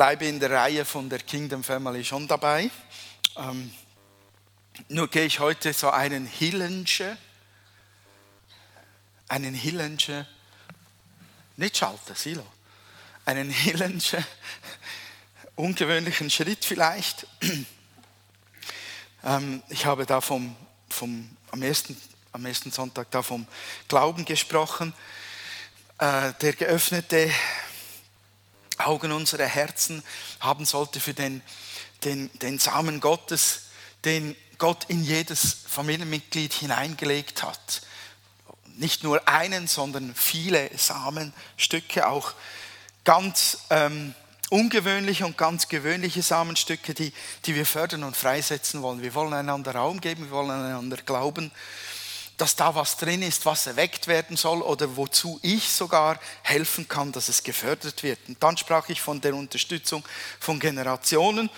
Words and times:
bleibe 0.00 0.24
in 0.24 0.40
der 0.40 0.50
Reihe 0.50 0.86
von 0.86 1.10
der 1.10 1.18
Kingdom 1.18 1.62
Family 1.62 2.02
schon 2.02 2.26
dabei. 2.26 2.70
Ähm, 3.36 3.70
nur 4.88 5.08
gehe 5.08 5.26
ich 5.26 5.40
heute 5.40 5.74
so 5.74 5.90
einen 5.90 6.24
Hillensche, 6.24 7.18
einen 9.28 9.52
Hillensche, 9.52 10.26
nicht 11.58 11.76
Schalter, 11.76 12.14
Silo, 12.14 12.46
einen 13.26 13.50
Hillensche, 13.50 14.24
ungewöhnlichen 15.56 16.30
Schritt 16.30 16.64
vielleicht. 16.64 17.26
Ähm, 19.22 19.62
ich 19.68 19.84
habe 19.84 20.06
da 20.06 20.22
vom, 20.22 20.56
vom, 20.88 21.36
am, 21.50 21.60
ersten, 21.60 21.94
am 22.32 22.46
ersten 22.46 22.70
Sonntag 22.70 23.10
da 23.10 23.22
vom 23.22 23.46
Glauben 23.86 24.24
gesprochen, 24.24 24.94
äh, 25.98 26.32
der 26.40 26.54
geöffnete 26.54 27.30
Augen 28.86 29.12
unserer 29.12 29.46
Herzen 29.46 30.02
haben 30.40 30.64
sollte 30.64 31.00
für 31.00 31.14
den, 31.14 31.42
den, 32.04 32.30
den 32.40 32.58
Samen 32.58 33.00
Gottes, 33.00 33.62
den 34.04 34.36
Gott 34.58 34.84
in 34.88 35.02
jedes 35.02 35.58
Familienmitglied 35.66 36.52
hineingelegt 36.52 37.42
hat. 37.42 37.82
Nicht 38.76 39.04
nur 39.04 39.26
einen, 39.28 39.66
sondern 39.66 40.14
viele 40.14 40.70
Samenstücke, 40.76 42.08
auch 42.08 42.34
ganz 43.04 43.58
ähm, 43.70 44.14
ungewöhnliche 44.50 45.24
und 45.24 45.38
ganz 45.38 45.68
gewöhnliche 45.68 46.22
Samenstücke, 46.22 46.92
die, 46.92 47.12
die 47.46 47.54
wir 47.54 47.66
fördern 47.66 48.04
und 48.04 48.16
freisetzen 48.16 48.82
wollen. 48.82 49.02
Wir 49.02 49.14
wollen 49.14 49.32
einander 49.32 49.74
Raum 49.74 50.00
geben, 50.00 50.24
wir 50.24 50.30
wollen 50.30 50.50
einander 50.50 50.98
glauben 50.98 51.50
dass 52.40 52.56
da 52.56 52.74
was 52.74 52.96
drin 52.96 53.22
ist, 53.22 53.44
was 53.46 53.66
erweckt 53.66 54.06
werden 54.06 54.36
soll 54.36 54.62
oder 54.62 54.96
wozu 54.96 55.38
ich 55.42 55.68
sogar 55.68 56.18
helfen 56.42 56.88
kann, 56.88 57.12
dass 57.12 57.28
es 57.28 57.42
gefördert 57.42 58.02
wird. 58.02 58.18
Und 58.28 58.42
dann 58.42 58.56
sprach 58.56 58.88
ich 58.88 59.00
von 59.00 59.20
der 59.20 59.34
Unterstützung 59.34 60.04
von 60.38 60.58
Generationen 60.58 61.50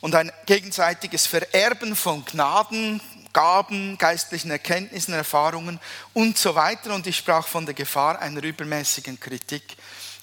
und 0.00 0.14
ein 0.14 0.32
gegenseitiges 0.46 1.26
Vererben 1.26 1.96
von 1.96 2.24
Gnaden, 2.24 3.00
Gaben, 3.32 3.98
geistlichen 3.98 4.50
Erkenntnissen, 4.50 5.14
Erfahrungen 5.14 5.80
und 6.14 6.38
so 6.38 6.54
weiter. 6.54 6.94
Und 6.94 7.06
ich 7.06 7.16
sprach 7.16 7.46
von 7.46 7.66
der 7.66 7.74
Gefahr 7.74 8.20
einer 8.20 8.42
übermäßigen 8.42 9.20
Kritik 9.20 9.76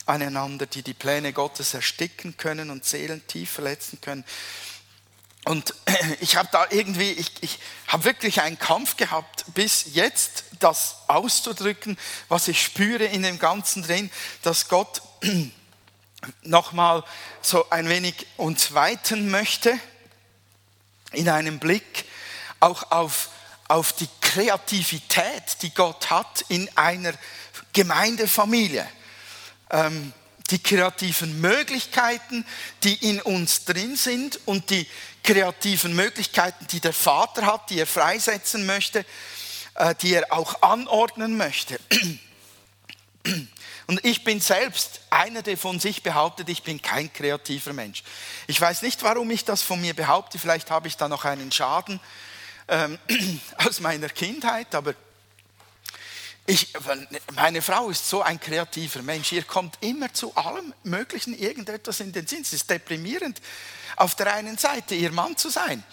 aneinander, 0.05 0.65
die 0.65 0.81
die 0.81 0.93
Pläne 0.93 1.33
Gottes 1.33 1.73
ersticken 1.73 2.37
können 2.37 2.69
und 2.69 2.85
Seelen 2.85 3.25
tief 3.27 3.51
verletzen 3.51 3.99
können. 4.01 4.23
Und 5.45 5.73
ich 6.19 6.35
habe 6.35 6.49
da 6.51 6.67
irgendwie, 6.69 7.11
ich, 7.11 7.31
ich 7.41 7.59
habe 7.87 8.03
wirklich 8.03 8.41
einen 8.41 8.59
Kampf 8.59 8.97
gehabt, 8.97 9.45
bis 9.53 9.93
jetzt 9.93 10.45
das 10.59 10.97
auszudrücken, 11.07 11.97
was 12.27 12.47
ich 12.47 12.61
spüre 12.61 13.05
in 13.05 13.21
dem 13.21 13.39
Ganzen 13.39 13.83
drin, 13.83 14.11
dass 14.41 14.67
Gott 14.67 15.01
nochmal 16.41 17.03
so 17.41 17.69
ein 17.69 17.87
wenig 17.87 18.25
uns 18.37 18.73
weiten 18.73 19.29
möchte 19.29 19.79
in 21.11 21.29
einem 21.29 21.59
Blick 21.59 22.05
auch 22.59 22.91
auf, 22.91 23.29
auf 23.67 23.93
die 23.93 24.09
Kreativität, 24.21 25.61
die 25.61 25.73
Gott 25.73 26.09
hat 26.09 26.45
in 26.49 26.69
einer 26.75 27.13
Gemeindefamilie. 27.73 28.87
Ähm, 29.69 30.13
die 30.51 30.61
kreativen 30.61 31.41
Möglichkeiten, 31.41 32.45
die 32.83 32.93
in 33.09 33.19
uns 33.21 33.65
drin 33.65 33.95
sind 33.95 34.39
und 34.45 34.69
die 34.69 34.87
kreativen 35.25 35.95
Möglichkeiten, 35.95 36.67
die 36.67 36.79
der 36.79 36.93
Vater 36.93 37.45
hat, 37.45 37.69
die 37.69 37.79
er 37.79 37.87
freisetzen 37.87 38.65
möchte, 38.65 39.05
äh, 39.73 39.95
die 39.95 40.13
er 40.13 40.31
auch 40.31 40.61
anordnen 40.61 41.35
möchte. 41.35 41.79
Und 43.87 44.03
ich 44.03 44.23
bin 44.23 44.39
selbst 44.39 45.01
einer, 45.09 45.41
der 45.41 45.57
von 45.57 45.79
sich 45.79 46.03
behauptet, 46.03 46.49
ich 46.49 46.63
bin 46.63 46.81
kein 46.81 47.11
kreativer 47.11 47.73
Mensch. 47.73 48.03
Ich 48.47 48.59
weiß 48.59 48.81
nicht, 48.81 49.03
warum 49.03 49.29
ich 49.31 49.45
das 49.45 49.61
von 49.61 49.81
mir 49.81 49.93
behaupte. 49.93 50.39
Vielleicht 50.39 50.71
habe 50.71 50.87
ich 50.87 50.97
da 50.97 51.07
noch 51.07 51.25
einen 51.25 51.51
Schaden 51.51 51.99
ähm, 52.67 52.97
aus 53.57 53.79
meiner 53.79 54.09
Kindheit, 54.09 54.73
aber 54.73 54.93
ich, 56.47 56.73
meine 57.33 57.61
Frau 57.61 57.89
ist 57.89 58.07
so 58.07 58.21
ein 58.21 58.39
kreativer 58.39 59.01
Mensch. 59.01 59.31
Ihr 59.31 59.43
kommt 59.43 59.77
immer 59.81 60.13
zu 60.13 60.35
allem 60.35 60.73
Möglichen 60.83 61.37
irgendetwas 61.37 61.99
in 62.01 62.11
den 62.11 62.27
Sinn. 62.27 62.41
Es 62.41 62.53
ist 62.53 62.69
deprimierend, 62.69 63.41
auf 63.95 64.13
der 64.13 64.31
einen 64.33 64.57
Seite 64.57 64.93
ihr 64.93 65.11
Mann 65.11 65.35
zu 65.37 65.49
sein. 65.49 65.83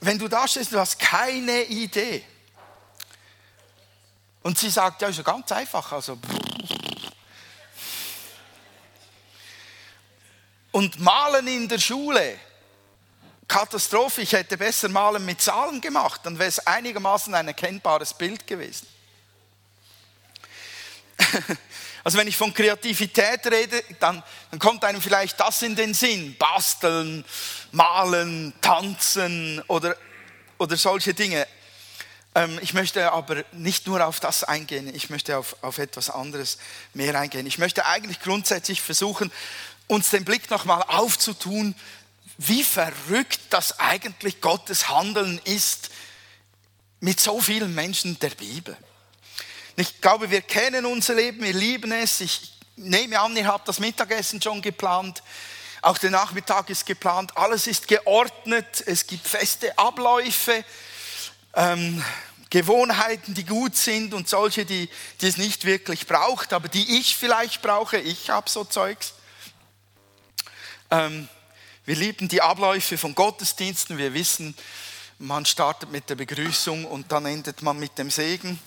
Wenn 0.00 0.18
du 0.18 0.28
da 0.28 0.46
stehst, 0.46 0.72
du 0.72 0.78
hast 0.78 0.98
keine 0.98 1.62
Idee. 1.64 2.22
Und 4.42 4.58
sie 4.58 4.68
sagt, 4.68 5.00
ja, 5.00 5.08
ist 5.08 5.16
ja 5.16 5.22
ganz 5.22 5.50
einfach. 5.52 5.90
Also, 5.90 6.18
und 10.70 11.00
malen 11.00 11.46
in 11.46 11.66
der 11.66 11.78
Schule. 11.78 12.38
Katastrophe, 13.48 14.20
ich 14.20 14.32
hätte 14.32 14.58
besser 14.58 14.90
malen 14.90 15.24
mit 15.24 15.40
Zahlen 15.40 15.80
gemacht, 15.80 16.20
dann 16.24 16.38
wäre 16.38 16.50
es 16.50 16.66
einigermaßen 16.66 17.34
ein 17.34 17.48
erkennbares 17.48 18.12
Bild 18.12 18.46
gewesen. 18.46 18.86
Also 22.04 22.16
wenn 22.16 22.28
ich 22.28 22.38
von 22.38 22.54
Kreativität 22.54 23.46
rede, 23.48 23.82
dann, 24.00 24.22
dann 24.50 24.58
kommt 24.58 24.82
einem 24.84 25.02
vielleicht 25.02 25.38
das 25.40 25.60
in 25.60 25.76
den 25.76 25.92
Sinn. 25.92 26.36
Basteln, 26.38 27.22
malen, 27.70 28.54
tanzen 28.62 29.62
oder, 29.66 29.94
oder 30.56 30.76
solche 30.78 31.12
Dinge. 31.12 31.46
Ähm, 32.34 32.58
ich 32.62 32.72
möchte 32.72 33.12
aber 33.12 33.44
nicht 33.52 33.86
nur 33.86 34.06
auf 34.06 34.20
das 34.20 34.44
eingehen, 34.44 34.94
ich 34.94 35.10
möchte 35.10 35.36
auf, 35.36 35.56
auf 35.60 35.78
etwas 35.78 36.08
anderes 36.08 36.58
mehr 36.94 37.18
eingehen. 37.18 37.46
Ich 37.46 37.58
möchte 37.58 37.84
eigentlich 37.84 38.20
grundsätzlich 38.20 38.80
versuchen, 38.80 39.32
uns 39.86 40.10
den 40.10 40.24
Blick 40.24 40.48
nochmal 40.50 40.82
aufzutun, 40.84 41.74
wie 42.38 42.62
verrückt 42.62 43.40
das 43.50 43.80
eigentlich 43.80 44.40
Gottes 44.40 44.88
Handeln 44.88 45.40
ist 45.44 45.90
mit 47.00 47.20
so 47.20 47.40
vielen 47.40 47.74
Menschen 47.74 48.18
der 48.20 48.30
Bibel. 48.30 48.76
Ich 49.80 50.00
glaube, 50.00 50.28
wir 50.28 50.40
kennen 50.40 50.86
unser 50.86 51.14
Leben, 51.14 51.40
wir 51.40 51.52
lieben 51.52 51.92
es. 51.92 52.20
Ich 52.20 52.52
nehme 52.74 53.20
an, 53.20 53.36
ihr 53.36 53.46
habt 53.46 53.68
das 53.68 53.78
Mittagessen 53.78 54.42
schon 54.42 54.60
geplant. 54.60 55.22
Auch 55.82 55.98
der 55.98 56.10
Nachmittag 56.10 56.68
ist 56.68 56.84
geplant. 56.84 57.36
Alles 57.36 57.68
ist 57.68 57.86
geordnet. 57.86 58.82
Es 58.86 59.06
gibt 59.06 59.28
feste 59.28 59.78
Abläufe, 59.78 60.64
ähm, 61.54 62.04
Gewohnheiten, 62.50 63.34
die 63.34 63.44
gut 63.44 63.76
sind 63.76 64.14
und 64.14 64.28
solche, 64.28 64.64
die, 64.64 64.88
die 65.20 65.28
es 65.28 65.36
nicht 65.36 65.64
wirklich 65.64 66.08
braucht, 66.08 66.52
aber 66.52 66.66
die 66.66 66.98
ich 66.98 67.14
vielleicht 67.14 67.62
brauche. 67.62 67.98
Ich 67.98 68.30
habe 68.30 68.50
so 68.50 68.64
Zeugs. 68.64 69.14
Ähm, 70.90 71.28
wir 71.84 71.94
lieben 71.94 72.26
die 72.26 72.42
Abläufe 72.42 72.98
von 72.98 73.14
Gottesdiensten. 73.14 73.96
Wir 73.96 74.12
wissen, 74.12 74.56
man 75.20 75.46
startet 75.46 75.92
mit 75.92 76.10
der 76.10 76.16
Begrüßung 76.16 76.84
und 76.84 77.12
dann 77.12 77.26
endet 77.26 77.62
man 77.62 77.78
mit 77.78 77.96
dem 77.96 78.10
Segen. 78.10 78.58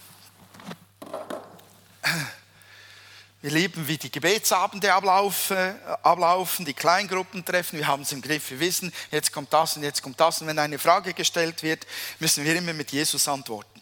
Wir 3.44 3.50
lieben, 3.50 3.88
wie 3.88 3.98
die 3.98 4.12
Gebetsabende 4.12 4.94
ablaufen, 4.94 6.64
die 6.64 6.76
Kleingruppentreffen, 6.76 7.80
wir 7.80 7.88
haben 7.88 8.04
es 8.04 8.12
im 8.12 8.22
Griff, 8.22 8.52
wir 8.52 8.60
wissen, 8.60 8.94
jetzt 9.10 9.32
kommt 9.32 9.52
das 9.52 9.76
und 9.76 9.82
jetzt 9.82 10.04
kommt 10.04 10.20
das. 10.20 10.42
Und 10.42 10.48
wenn 10.48 10.60
eine 10.60 10.78
Frage 10.78 11.16
gestellt 11.16 11.64
wird, 11.64 11.88
müssen 12.20 12.46
wir 12.46 12.56
immer 12.56 12.74
mit 12.74 12.92
Jesus 12.92 13.28
antworten. 13.28 13.82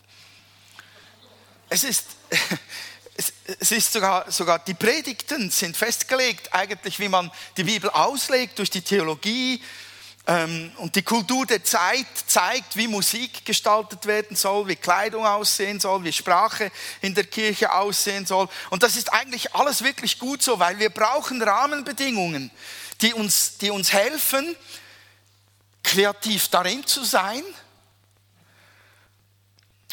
Es 1.67 1.83
ist, 1.83 2.05
es 3.59 3.71
ist 3.73 3.91
sogar, 3.91 4.31
sogar, 4.31 4.59
die 4.59 4.75
Predigten 4.75 5.51
sind 5.51 5.75
festgelegt, 5.75 6.53
eigentlich, 6.53 6.97
wie 6.99 7.09
man 7.09 7.29
die 7.57 7.65
Bibel 7.65 7.89
auslegt, 7.89 8.59
durch 8.59 8.69
die 8.69 8.81
Theologie, 8.81 9.61
und 10.77 10.93
die 10.93 11.01
Kultur 11.01 11.43
der 11.47 11.63
Zeit 11.63 12.05
zeigt, 12.27 12.75
wie 12.75 12.87
Musik 12.87 13.43
gestaltet 13.45 14.05
werden 14.05 14.35
soll, 14.35 14.67
wie 14.67 14.75
Kleidung 14.75 15.25
aussehen 15.25 15.79
soll, 15.79 16.03
wie 16.03 16.13
Sprache 16.13 16.71
in 17.01 17.15
der 17.15 17.23
Kirche 17.23 17.73
aussehen 17.73 18.27
soll. 18.27 18.47
Und 18.69 18.83
das 18.83 18.95
ist 18.95 19.11
eigentlich 19.11 19.55
alles 19.55 19.83
wirklich 19.83 20.19
gut 20.19 20.43
so, 20.43 20.59
weil 20.59 20.77
wir 20.77 20.91
brauchen 20.91 21.41
Rahmenbedingungen, 21.41 22.51
die 23.01 23.11
uns, 23.15 23.57
die 23.57 23.71
uns 23.71 23.91
helfen, 23.91 24.55
kreativ 25.81 26.47
darin 26.49 26.85
zu 26.85 27.03
sein. 27.03 27.43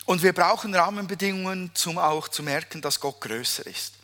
Und 0.04 0.22
wir 0.22 0.34
brauchen 0.34 0.74
Rahmenbedingungen, 0.74 1.70
um 1.86 1.98
auch 1.98 2.28
zu 2.28 2.42
merken, 2.42 2.82
dass 2.82 3.00
Gott 3.00 3.22
größer 3.22 3.66
ist. 3.66 3.95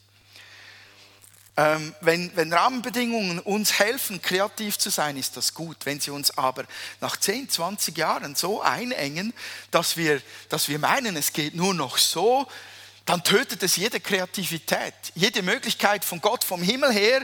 Ähm, 1.54 1.94
wenn, 2.00 2.34
wenn 2.34 2.50
Rahmenbedingungen 2.52 3.38
uns 3.38 3.78
helfen, 3.78 4.22
kreativ 4.22 4.78
zu 4.78 4.88
sein, 4.88 5.18
ist 5.18 5.36
das 5.36 5.52
gut. 5.52 5.76
Wenn 5.84 6.00
sie 6.00 6.10
uns 6.10 6.36
aber 6.38 6.64
nach 7.00 7.18
10, 7.18 7.50
20 7.50 7.96
Jahren 7.98 8.34
so 8.34 8.62
einengen, 8.62 9.34
dass 9.70 9.98
wir, 9.98 10.22
dass 10.48 10.68
wir 10.68 10.78
meinen, 10.78 11.14
es 11.16 11.34
geht 11.34 11.54
nur 11.54 11.74
noch 11.74 11.98
so, 11.98 12.46
dann 13.04 13.22
tötet 13.22 13.62
es 13.62 13.76
jede 13.76 14.00
Kreativität, 14.00 14.94
jede 15.14 15.42
Möglichkeit 15.42 16.06
von 16.06 16.22
Gott 16.22 16.42
vom 16.42 16.62
Himmel 16.62 16.92
her, 16.92 17.22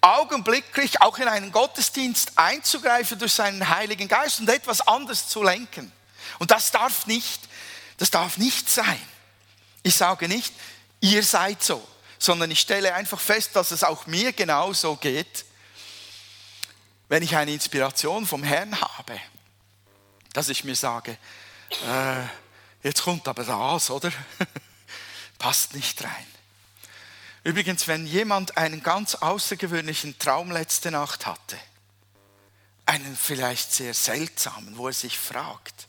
augenblicklich 0.00 1.00
auch 1.02 1.18
in 1.18 1.26
einen 1.26 1.50
Gottesdienst 1.50 2.32
einzugreifen 2.36 3.18
durch 3.18 3.32
seinen 3.32 3.68
Heiligen 3.68 4.06
Geist 4.06 4.38
und 4.38 4.48
etwas 4.48 4.86
anderes 4.86 5.28
zu 5.28 5.42
lenken. 5.42 5.90
Und 6.38 6.52
das 6.52 6.70
darf 6.70 7.06
nicht, 7.06 7.40
das 7.98 8.12
darf 8.12 8.36
nicht 8.38 8.70
sein. 8.70 9.00
Ich 9.82 9.96
sage 9.96 10.28
nicht, 10.28 10.54
ihr 11.00 11.24
seid 11.24 11.64
so 11.64 11.84
sondern 12.26 12.50
ich 12.50 12.60
stelle 12.60 12.92
einfach 12.94 13.20
fest, 13.20 13.56
dass 13.56 13.70
es 13.70 13.84
auch 13.84 14.06
mir 14.06 14.32
genauso 14.32 14.96
geht. 14.96 15.46
wenn 17.08 17.22
ich 17.22 17.36
eine 17.36 17.52
Inspiration 17.52 18.26
vom 18.26 18.42
Herrn 18.42 18.80
habe, 18.80 19.20
dass 20.32 20.48
ich 20.48 20.64
mir 20.64 20.74
sage, 20.74 21.16
äh, 21.86 22.22
jetzt 22.82 23.04
kommt 23.04 23.28
aber 23.28 23.44
das, 23.44 23.90
oder? 23.90 24.10
Passt 25.38 25.74
nicht 25.74 26.02
rein. 26.02 26.26
Übrigens, 27.44 27.86
wenn 27.86 28.08
jemand 28.08 28.56
einen 28.56 28.82
ganz 28.82 29.14
außergewöhnlichen 29.14 30.18
Traum 30.18 30.50
letzte 30.50 30.90
Nacht 30.90 31.26
hatte, 31.26 31.56
einen 32.86 33.16
vielleicht 33.16 33.72
sehr 33.72 33.94
seltsamen, 33.94 34.76
wo 34.76 34.88
er 34.88 34.92
sich 34.92 35.16
fragt, 35.16 35.86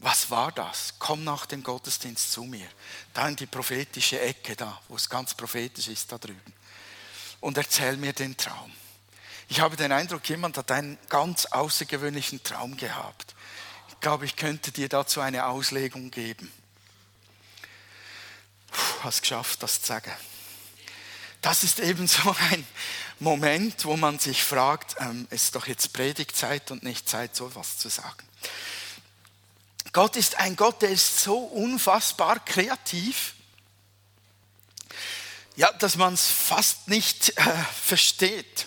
was 0.00 0.30
war 0.30 0.50
das? 0.52 0.94
Komm 0.98 1.24
nach 1.24 1.46
dem 1.46 1.62
Gottesdienst 1.62 2.32
zu 2.32 2.44
mir. 2.44 2.66
Da 3.12 3.28
in 3.28 3.36
die 3.36 3.46
prophetische 3.46 4.20
Ecke 4.20 4.56
da, 4.56 4.80
wo 4.88 4.96
es 4.96 5.08
ganz 5.08 5.34
prophetisch 5.34 5.88
ist, 5.88 6.10
da 6.10 6.18
drüben. 6.18 6.52
Und 7.40 7.56
erzähl 7.58 7.96
mir 7.96 8.12
den 8.12 8.36
Traum. 8.36 8.72
Ich 9.48 9.60
habe 9.60 9.76
den 9.76 9.92
Eindruck, 9.92 10.26
jemand 10.28 10.56
hat 10.56 10.70
einen 10.70 10.98
ganz 11.08 11.46
außergewöhnlichen 11.46 12.42
Traum 12.42 12.76
gehabt. 12.76 13.34
Ich 13.88 14.00
glaube, 14.00 14.24
ich 14.24 14.36
könnte 14.36 14.72
dir 14.72 14.88
dazu 14.88 15.20
eine 15.20 15.46
Auslegung 15.46 16.10
geben. 16.10 16.50
Puh, 18.70 19.04
hast 19.04 19.22
geschafft, 19.22 19.62
das 19.62 19.82
zu 19.82 19.88
sagen. 19.88 20.12
Das 21.42 21.64
ist 21.64 21.80
eben 21.80 22.06
so 22.06 22.34
ein 22.50 22.66
Moment, 23.18 23.84
wo 23.84 23.96
man 23.96 24.18
sich 24.18 24.44
fragt, 24.44 24.96
ähm, 24.98 25.26
ist 25.30 25.54
doch 25.54 25.66
jetzt 25.66 25.92
Predigtzeit 25.92 26.70
und 26.70 26.82
nicht 26.82 27.08
Zeit, 27.08 27.34
so 27.36 27.48
etwas 27.48 27.76
zu 27.76 27.88
sagen. 27.88 28.26
Gott 29.92 30.16
ist 30.16 30.36
ein 30.36 30.56
Gott, 30.56 30.82
der 30.82 30.90
ist 30.90 31.20
so 31.20 31.38
unfassbar 31.38 32.44
kreativ, 32.44 33.34
ja, 35.56 35.72
dass 35.72 35.96
man 35.96 36.14
es 36.14 36.28
fast 36.28 36.88
nicht 36.88 37.36
äh, 37.36 37.42
versteht. 37.84 38.66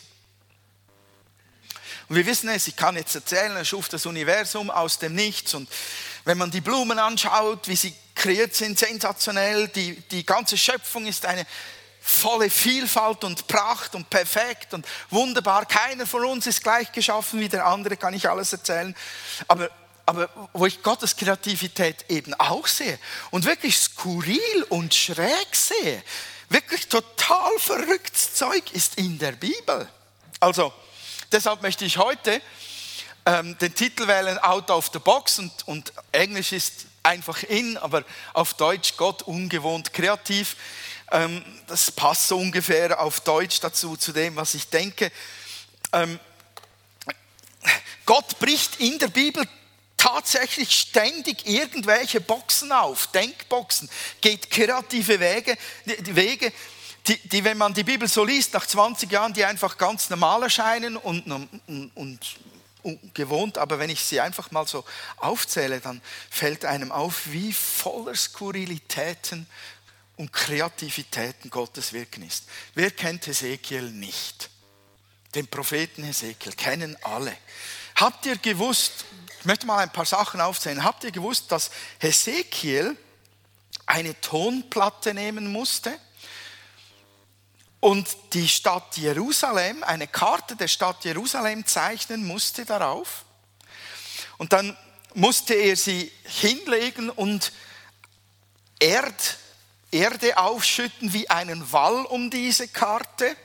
Und 2.09 2.17
wir 2.17 2.25
wissen 2.25 2.49
es, 2.49 2.67
ich 2.67 2.75
kann 2.75 2.97
jetzt 2.97 3.15
erzählen, 3.15 3.55
er 3.55 3.65
schuf 3.65 3.87
das 3.89 4.05
Universum 4.05 4.69
aus 4.69 4.99
dem 4.99 5.15
Nichts. 5.15 5.53
Und 5.53 5.69
wenn 6.25 6.37
man 6.37 6.51
die 6.51 6.61
Blumen 6.61 6.99
anschaut, 6.99 7.67
wie 7.67 7.75
sie 7.75 7.95
kreiert 8.13 8.53
sind, 8.53 8.77
sensationell, 8.77 9.69
die, 9.69 9.99
die 10.11 10.25
ganze 10.25 10.57
Schöpfung 10.57 11.07
ist 11.07 11.25
eine 11.25 11.47
volle 12.01 12.49
Vielfalt 12.49 13.23
und 13.23 13.47
Pracht 13.47 13.95
und 13.95 14.09
perfekt 14.09 14.73
und 14.73 14.85
wunderbar. 15.09 15.65
Keiner 15.65 16.05
von 16.05 16.25
uns 16.25 16.45
ist 16.45 16.61
gleich 16.61 16.91
geschaffen 16.91 17.39
wie 17.39 17.47
der 17.47 17.65
andere, 17.65 17.95
kann 17.95 18.13
ich 18.13 18.29
alles 18.29 18.51
erzählen. 18.51 18.93
Aber 19.47 19.71
aber 20.05 20.29
wo 20.53 20.65
ich 20.65 20.83
Gottes 20.83 21.15
Kreativität 21.15 22.05
eben 22.09 22.33
auch 22.35 22.67
sehe 22.67 22.99
und 23.31 23.45
wirklich 23.45 23.77
skurril 23.77 24.63
und 24.69 24.93
schräg 24.93 25.55
sehe, 25.55 26.03
wirklich 26.49 26.87
total 26.87 27.51
verrücktes 27.59 28.35
Zeug 28.35 28.63
ist 28.73 28.97
in 28.97 29.17
der 29.17 29.31
Bibel. 29.31 29.89
Also 30.39 30.73
deshalb 31.31 31.61
möchte 31.61 31.85
ich 31.85 31.97
heute 31.97 32.41
ähm, 33.25 33.57
den 33.59 33.73
Titel 33.73 34.07
wählen 34.07 34.37
Out 34.39 34.69
of 34.69 34.89
the 34.91 34.99
Box 34.99 35.39
und, 35.39 35.67
und 35.67 35.93
Englisch 36.11 36.51
ist 36.51 36.85
einfach 37.01 37.43
in, 37.43 37.77
aber 37.77 38.03
auf 38.33 38.53
Deutsch 38.55 38.97
Gott 38.97 39.21
ungewohnt 39.21 39.93
kreativ. 39.93 40.57
Ähm, 41.11 41.43
das 41.67 41.91
passt 41.91 42.27
so 42.27 42.37
ungefähr 42.37 42.99
auf 42.99 43.21
Deutsch 43.21 43.61
dazu, 43.61 43.95
zu 43.95 44.11
dem, 44.11 44.35
was 44.35 44.53
ich 44.53 44.69
denke. 44.69 45.11
Ähm, 45.93 46.19
Gott 48.05 48.37
bricht 48.39 48.81
in 48.81 48.99
der 48.99 49.07
Bibel 49.07 49.47
tatsächlich 50.03 50.69
ständig 50.71 51.47
irgendwelche 51.47 52.19
Boxen 52.19 52.73
auf, 52.73 53.07
Denkboxen, 53.07 53.89
geht 54.19 54.51
kreative 54.51 55.17
Wege, 55.17 55.57
die 55.85 56.15
Wege, 56.15 56.51
die, 57.07 57.17
die, 57.29 57.43
wenn 57.45 57.57
man 57.57 57.73
die 57.73 57.85
Bibel 57.85 58.09
so 58.09 58.25
liest, 58.25 58.53
nach 58.53 58.65
20 58.65 59.09
Jahren, 59.09 59.33
die 59.33 59.45
einfach 59.45 59.77
ganz 59.77 60.09
normal 60.09 60.43
erscheinen 60.43 60.97
und, 60.97 61.25
und, 61.31 61.89
und, 61.95 62.19
und 62.81 63.15
gewohnt, 63.15 63.57
aber 63.57 63.79
wenn 63.79 63.89
ich 63.89 64.03
sie 64.03 64.19
einfach 64.19 64.51
mal 64.51 64.67
so 64.67 64.83
aufzähle, 65.17 65.79
dann 65.79 66.01
fällt 66.29 66.65
einem 66.65 66.91
auf, 66.91 67.21
wie 67.27 67.53
voller 67.53 68.15
Skurrilitäten 68.15 69.47
und 70.17 70.33
Kreativitäten 70.33 71.49
Gottes 71.49 71.93
Wirken 71.93 72.27
ist. 72.27 72.43
Wer 72.75 72.91
kennt 72.91 73.25
Hesekiel 73.25 73.89
nicht? 73.89 74.49
Den 75.33 75.47
Propheten 75.47 76.03
Hesekiel 76.03 76.51
kennen 76.53 76.97
alle. 77.03 77.35
Habt 77.95 78.25
ihr 78.25 78.37
gewusst, 78.37 79.05
ich 79.39 79.45
möchte 79.45 79.65
mal 79.65 79.79
ein 79.79 79.91
paar 79.91 80.05
Sachen 80.05 80.41
aufzählen. 80.41 80.83
Habt 80.83 81.03
ihr 81.03 81.11
gewusst, 81.11 81.51
dass 81.51 81.69
Hesekiel 81.99 82.97
eine 83.85 84.19
Tonplatte 84.21 85.13
nehmen 85.13 85.51
musste 85.51 85.93
und 87.79 88.07
die 88.33 88.47
Stadt 88.47 88.97
Jerusalem, 88.97 89.83
eine 89.83 90.07
Karte 90.07 90.55
der 90.55 90.69
Stadt 90.69 91.03
Jerusalem 91.03 91.65
zeichnen 91.65 92.25
musste 92.25 92.65
darauf? 92.65 93.25
Und 94.37 94.53
dann 94.53 94.75
musste 95.13 95.53
er 95.53 95.75
sie 95.75 96.11
hinlegen 96.23 97.09
und 97.09 97.51
Erd, 98.79 99.37
Erde 99.91 100.37
aufschütten 100.37 101.13
wie 101.13 101.29
einen 101.29 101.71
Wall 101.71 102.05
um 102.05 102.31
diese 102.31 102.67
Karte 102.67 103.35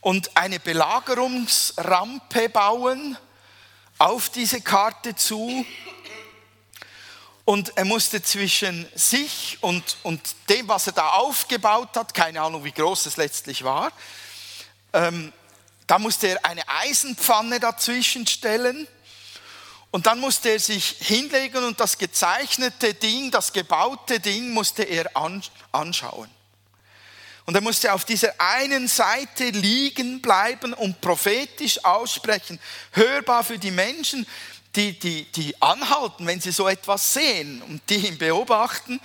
und 0.00 0.36
eine 0.36 0.58
Belagerungsrampe 0.58 2.48
bauen 2.48 3.18
auf 4.02 4.30
diese 4.30 4.60
Karte 4.60 5.14
zu 5.14 5.64
und 7.44 7.76
er 7.76 7.84
musste 7.84 8.20
zwischen 8.20 8.88
sich 8.96 9.58
und, 9.60 9.96
und 10.02 10.20
dem, 10.48 10.66
was 10.66 10.88
er 10.88 10.92
da 10.92 11.10
aufgebaut 11.10 11.96
hat, 11.96 12.12
keine 12.12 12.40
Ahnung, 12.40 12.64
wie 12.64 12.72
groß 12.72 13.06
es 13.06 13.16
letztlich 13.16 13.62
war, 13.62 13.92
ähm, 14.92 15.32
da 15.86 16.00
musste 16.00 16.26
er 16.28 16.44
eine 16.44 16.68
Eisenpfanne 16.68 17.60
dazwischen 17.60 18.26
stellen 18.26 18.88
und 19.92 20.06
dann 20.06 20.18
musste 20.18 20.48
er 20.48 20.58
sich 20.58 20.96
hinlegen 20.98 21.62
und 21.62 21.78
das 21.78 21.96
gezeichnete 21.96 22.94
Ding, 22.94 23.30
das 23.30 23.52
gebaute 23.52 24.18
Ding 24.18 24.50
musste 24.50 24.82
er 24.82 25.12
anschauen. 25.70 26.28
Und 27.44 27.54
er 27.54 27.60
musste 27.60 27.92
auf 27.92 28.04
dieser 28.04 28.32
einen 28.38 28.86
Seite 28.86 29.50
liegen 29.50 30.22
bleiben 30.22 30.74
und 30.74 31.00
prophetisch 31.00 31.84
aussprechen, 31.84 32.60
hörbar 32.92 33.42
für 33.42 33.58
die 33.58 33.72
Menschen, 33.72 34.26
die, 34.76 34.98
die, 34.98 35.24
die 35.24 35.60
anhalten, 35.60 36.26
wenn 36.26 36.40
sie 36.40 36.52
so 36.52 36.68
etwas 36.68 37.12
sehen 37.12 37.62
und 37.62 37.82
die 37.90 38.06
ihn 38.06 38.16
beobachten 38.16 39.00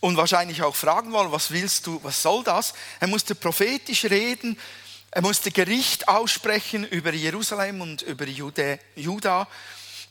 und 0.00 0.16
wahrscheinlich 0.16 0.62
auch 0.62 0.76
fragen 0.76 1.12
wollen, 1.12 1.32
was 1.32 1.50
willst 1.50 1.86
du, 1.86 2.00
was 2.02 2.22
soll 2.22 2.44
das? 2.44 2.72
Er 3.00 3.08
musste 3.08 3.34
prophetisch 3.34 4.04
reden, 4.04 4.58
er 5.10 5.22
musste 5.22 5.50
Gericht 5.50 6.08
aussprechen 6.08 6.84
über 6.84 7.12
Jerusalem 7.12 7.80
und 7.80 8.02
über 8.02 8.26
Juda, 8.26 9.48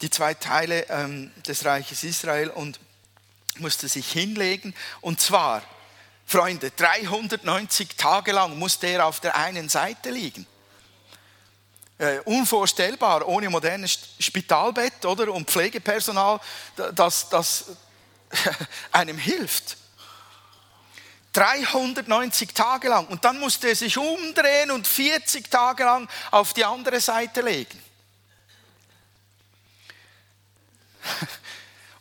die 0.01 0.09
zwei 0.09 0.33
Teile 0.33 0.85
ähm, 0.89 1.31
des 1.47 1.63
Reiches 1.63 2.03
Israel 2.03 2.49
und 2.49 2.79
musste 3.59 3.87
sich 3.87 4.11
hinlegen 4.11 4.75
und 5.01 5.21
zwar 5.21 5.63
Freunde, 6.25 6.71
390 6.71 7.95
Tage 7.97 8.31
lang 8.31 8.57
musste 8.57 8.87
er 8.87 9.05
auf 9.05 9.19
der 9.19 9.35
einen 9.35 9.69
Seite 9.69 10.09
liegen. 10.09 10.47
Äh, 11.97 12.19
unvorstellbar, 12.21 13.27
ohne 13.27 13.49
modernes 13.49 13.97
Spitalbett 14.19 15.05
oder, 15.05 15.31
und 15.31 15.49
Pflegepersonal, 15.49 16.41
das, 16.93 17.29
das 17.29 17.65
einem 18.91 19.17
hilft. 19.17 19.77
390 21.35 22.53
Tage 22.53 22.89
lang. 22.89 23.07
Und 23.07 23.23
dann 23.23 23.39
musste 23.39 23.69
er 23.69 23.75
sich 23.75 23.97
umdrehen 23.97 24.71
und 24.71 24.87
40 24.87 25.49
Tage 25.51 25.83
lang 25.83 26.09
auf 26.31 26.53
die 26.53 26.65
andere 26.65 26.99
Seite 26.99 27.41
legen. 27.41 27.81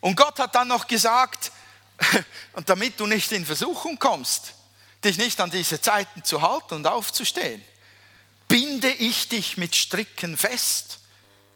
Und 0.01 0.15
Gott 0.15 0.39
hat 0.39 0.55
dann 0.55 0.67
noch 0.67 0.87
gesagt, 0.87 1.51
Und 2.53 2.69
damit 2.69 2.99
du 2.99 3.05
nicht 3.05 3.31
in 3.31 3.45
Versuchung 3.45 3.99
kommst, 3.99 4.53
dich 5.03 5.17
nicht 5.17 5.39
an 5.39 5.51
diese 5.51 5.79
Zeiten 5.81 6.23
zu 6.23 6.41
halten 6.41 6.75
und 6.75 6.87
aufzustehen, 6.87 7.63
binde 8.47 8.91
ich 8.91 9.29
dich 9.29 9.57
mit 9.57 9.75
Stricken 9.75 10.37
fest 10.37 10.99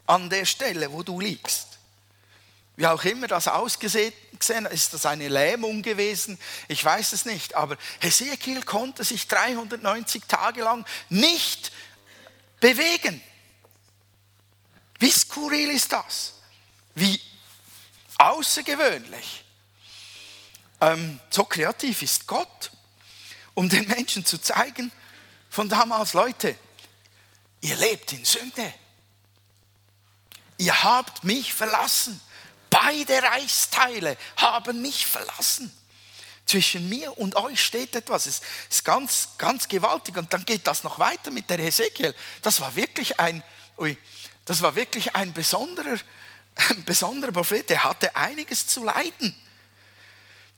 an 0.06 0.30
der 0.30 0.46
Stelle, 0.46 0.92
wo 0.92 1.04
du 1.04 1.20
liegst. 1.20 1.68
Wie 2.76 2.88
auch 2.88 3.04
immer 3.04 3.28
das 3.28 3.50
ausgesehen 3.50 4.14
hat, 4.66 4.72
ist 4.72 4.94
das 4.94 5.06
eine 5.06 5.28
Lähmung 5.28 5.82
gewesen? 5.82 6.40
Ich 6.70 6.84
weiß 6.84 7.12
es 7.12 7.26
nicht. 7.26 7.56
Aber 7.56 7.78
Hesekiel 8.00 8.64
konnte 8.64 9.04
sich 9.04 9.28
390 9.28 10.24
Tage 10.28 10.62
lang 10.62 10.86
nicht 11.10 11.74
bewegen. 12.62 13.22
Wie 14.98 15.12
skurril 15.12 15.72
ist 15.72 15.92
das? 15.92 16.36
Wie 16.96 17.20
außergewöhnlich. 18.18 19.44
Ähm, 20.82 21.20
so 21.30 21.44
kreativ 21.44 22.02
ist 22.02 22.28
Gott, 22.28 22.72
um 23.54 23.68
den 23.68 23.88
Menschen 23.88 24.26
zu 24.26 24.38
zeigen, 24.40 24.92
von 25.50 25.68
damals, 25.68 26.14
Leute, 26.14 26.56
ihr 27.62 27.76
lebt 27.76 28.14
in 28.14 28.24
Sünde. 28.24 28.74
Ihr 30.58 30.84
habt 30.84 31.24
mich 31.24 31.54
verlassen. 31.54 32.20
Beide 32.70 33.22
Reichsteile 33.24 34.16
haben 34.38 34.82
mich 34.82 35.06
verlassen. 35.06 35.76
Zwischen 36.46 36.88
mir 36.90 37.18
und 37.18 37.36
euch 37.36 37.64
steht 37.64 37.96
etwas. 37.96 38.26
Es 38.26 38.42
ist 38.70 38.86
ganz, 38.86 39.30
ganz 39.38 39.68
gewaltig. 39.68 40.18
Und 40.18 40.34
dann 40.34 40.46
geht 40.46 40.68
das 40.68 40.84
noch 40.84 41.00
weiter 41.00 41.32
mit 41.32 41.50
der 41.50 41.58
Hesekiel. 41.58 42.14
Das 42.42 42.62
war 42.62 42.76
wirklich 42.76 43.20
ein, 43.20 43.44
ui, 43.78 43.98
das 44.46 44.62
war 44.62 44.76
wirklich 44.76 45.16
ein 45.16 45.34
besonderer, 45.34 45.98
ein 46.70 46.84
besonderer 46.86 47.32
Prophet. 47.32 47.70
Der 47.70 47.84
hatte 47.84 48.16
einiges 48.16 48.68
zu 48.68 48.84
leiden. 48.84 49.36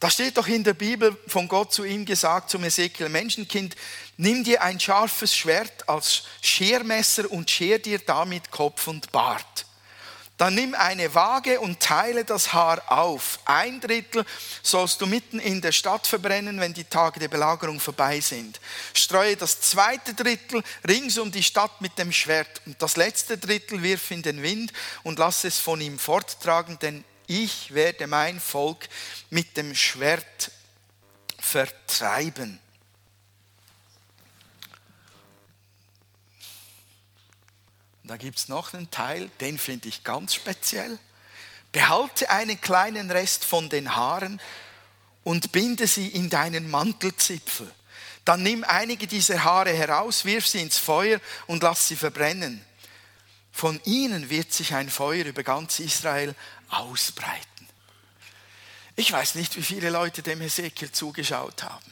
Da 0.01 0.09
steht 0.09 0.35
doch 0.35 0.47
in 0.47 0.63
der 0.63 0.73
Bibel 0.73 1.15
von 1.27 1.47
Gott 1.47 1.71
zu 1.71 1.83
ihm 1.83 2.05
gesagt, 2.05 2.49
zum 2.49 2.63
Ezekiel, 2.63 3.07
Menschenkind, 3.07 3.75
nimm 4.17 4.43
dir 4.43 4.63
ein 4.63 4.79
scharfes 4.79 5.37
Schwert 5.37 5.87
als 5.87 6.23
Schermesser 6.41 7.31
und 7.31 7.51
scher 7.51 7.77
dir 7.77 7.99
damit 7.99 8.49
Kopf 8.49 8.87
und 8.87 9.11
Bart. 9.11 9.67
Dann 10.37 10.55
nimm 10.55 10.73
eine 10.73 11.13
Waage 11.13 11.59
und 11.59 11.79
teile 11.79 12.25
das 12.25 12.51
Haar 12.51 12.81
auf. 12.91 13.37
Ein 13.45 13.79
Drittel 13.79 14.25
sollst 14.63 14.99
du 15.01 15.05
mitten 15.05 15.39
in 15.39 15.61
der 15.61 15.71
Stadt 15.71 16.07
verbrennen, 16.07 16.59
wenn 16.59 16.73
die 16.73 16.85
Tage 16.85 17.19
der 17.19 17.27
Belagerung 17.27 17.79
vorbei 17.79 18.21
sind. 18.21 18.59
Streue 18.95 19.35
das 19.35 19.61
zweite 19.61 20.15
Drittel 20.15 20.63
rings 20.87 21.19
um 21.19 21.31
die 21.31 21.43
Stadt 21.43 21.79
mit 21.79 21.99
dem 21.99 22.11
Schwert 22.11 22.59
und 22.65 22.81
das 22.81 22.97
letzte 22.97 23.37
Drittel 23.37 23.83
wirf 23.83 24.09
in 24.09 24.23
den 24.23 24.41
Wind 24.41 24.73
und 25.03 25.19
lass 25.19 25.43
es 25.43 25.59
von 25.59 25.79
ihm 25.79 25.99
forttragen, 25.99 26.79
denn 26.79 27.03
ich 27.31 27.73
werde 27.73 28.07
mein 28.07 28.41
Volk 28.41 28.89
mit 29.29 29.55
dem 29.55 29.73
Schwert 29.73 30.51
vertreiben. 31.39 32.59
Da 38.03 38.17
gibt 38.17 38.37
es 38.37 38.49
noch 38.49 38.73
einen 38.73 38.91
Teil, 38.91 39.29
den 39.39 39.57
finde 39.57 39.87
ich 39.87 40.03
ganz 40.03 40.35
speziell. 40.35 40.99
Behalte 41.71 42.29
einen 42.29 42.59
kleinen 42.59 43.09
Rest 43.09 43.45
von 43.45 43.69
den 43.69 43.95
Haaren 43.95 44.41
und 45.23 45.53
binde 45.53 45.87
sie 45.87 46.09
in 46.09 46.29
deinen 46.29 46.69
Mantelzipfel. 46.69 47.71
Dann 48.25 48.43
nimm 48.43 48.65
einige 48.65 49.07
dieser 49.07 49.45
Haare 49.45 49.71
heraus, 49.71 50.25
wirf 50.25 50.45
sie 50.45 50.59
ins 50.59 50.77
Feuer 50.77 51.21
und 51.47 51.63
lass 51.63 51.87
sie 51.87 51.95
verbrennen. 51.95 52.61
Von 53.51 53.79
ihnen 53.83 54.29
wird 54.29 54.51
sich 54.53 54.73
ein 54.73 54.89
Feuer 54.89 55.25
über 55.25 55.43
ganz 55.43 55.79
Israel 55.79 56.35
ausbreiten. 56.71 57.67
Ich 58.95 59.11
weiß 59.11 59.35
nicht, 59.35 59.55
wie 59.55 59.61
viele 59.61 59.89
Leute 59.89 60.21
dem 60.21 60.41
Hesekiel 60.41 60.91
zugeschaut 60.91 61.63
haben. 61.63 61.85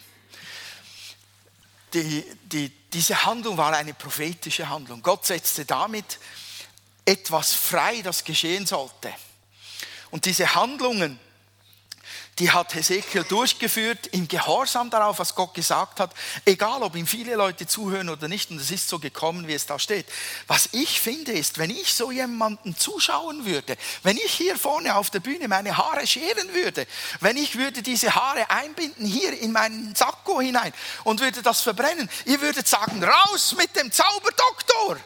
Die, 1.94 2.24
die, 2.44 2.70
diese 2.94 3.26
Handlung 3.26 3.58
war 3.58 3.74
eine 3.74 3.94
prophetische 3.94 4.70
Handlung. 4.70 5.02
Gott 5.02 5.26
setzte 5.26 5.66
damit 5.66 6.20
etwas 7.06 7.54
frei, 7.54 8.02
das 8.02 8.24
geschehen 8.24 8.68
sollte. 8.68 9.14
Und 10.12 10.26
diese 10.26 10.54
Handlungen 10.56 11.20
die 12.40 12.52
hat 12.52 12.74
Hesekiel 12.74 13.26
durchgeführt 13.26 14.08
im 14.08 14.28
Gehorsam 14.28 14.90
darauf, 14.90 15.20
was 15.20 15.36
Gott 15.36 15.54
gesagt 15.54 16.00
hat, 16.00 16.12
egal 16.46 16.82
ob 16.84 16.96
ihm 16.96 17.06
viele 17.06 17.36
Leute 17.36 17.68
zuhören 17.68 18.10
oder 18.10 18.30
nicht, 18.30 18.50
und 18.50 18.62
es 18.62 18.72
ist 18.72 18.88
so 18.88 18.98
gekommen, 18.98 19.48
wie 19.48 19.54
es 19.54 19.66
da 19.66 19.78
steht. 19.78 20.06
Was 20.48 20.70
ich 20.72 21.02
finde 21.02 21.34
ist, 21.34 21.58
wenn 21.58 21.70
ich 21.70 21.94
so 21.94 22.12
jemanden 22.12 22.78
zuschauen 22.78 23.46
würde, 23.46 23.78
wenn 24.04 24.16
ich 24.18 24.32
hier 24.32 24.58
vorne 24.58 24.96
auf 24.96 25.10
der 25.10 25.20
Bühne 25.20 25.50
meine 25.50 25.76
Haare 25.76 26.08
scheren 26.08 26.54
würde, 26.54 26.88
wenn 27.20 27.36
ich 27.36 27.58
würde 27.58 27.82
diese 27.82 28.16
Haare 28.16 28.50
einbinden 28.50 29.06
hier 29.06 29.38
in 29.38 29.52
meinen 29.52 29.94
Sakko 29.94 30.40
hinein 30.40 30.74
und 31.04 31.20
würde 31.20 31.42
das 31.42 31.62
verbrennen, 31.62 32.10
ihr 32.26 32.40
würdet 32.40 32.68
sagen, 32.68 33.04
raus 33.04 33.56
mit 33.58 33.76
dem 33.76 33.92
Zauberdoktor. 33.92 34.98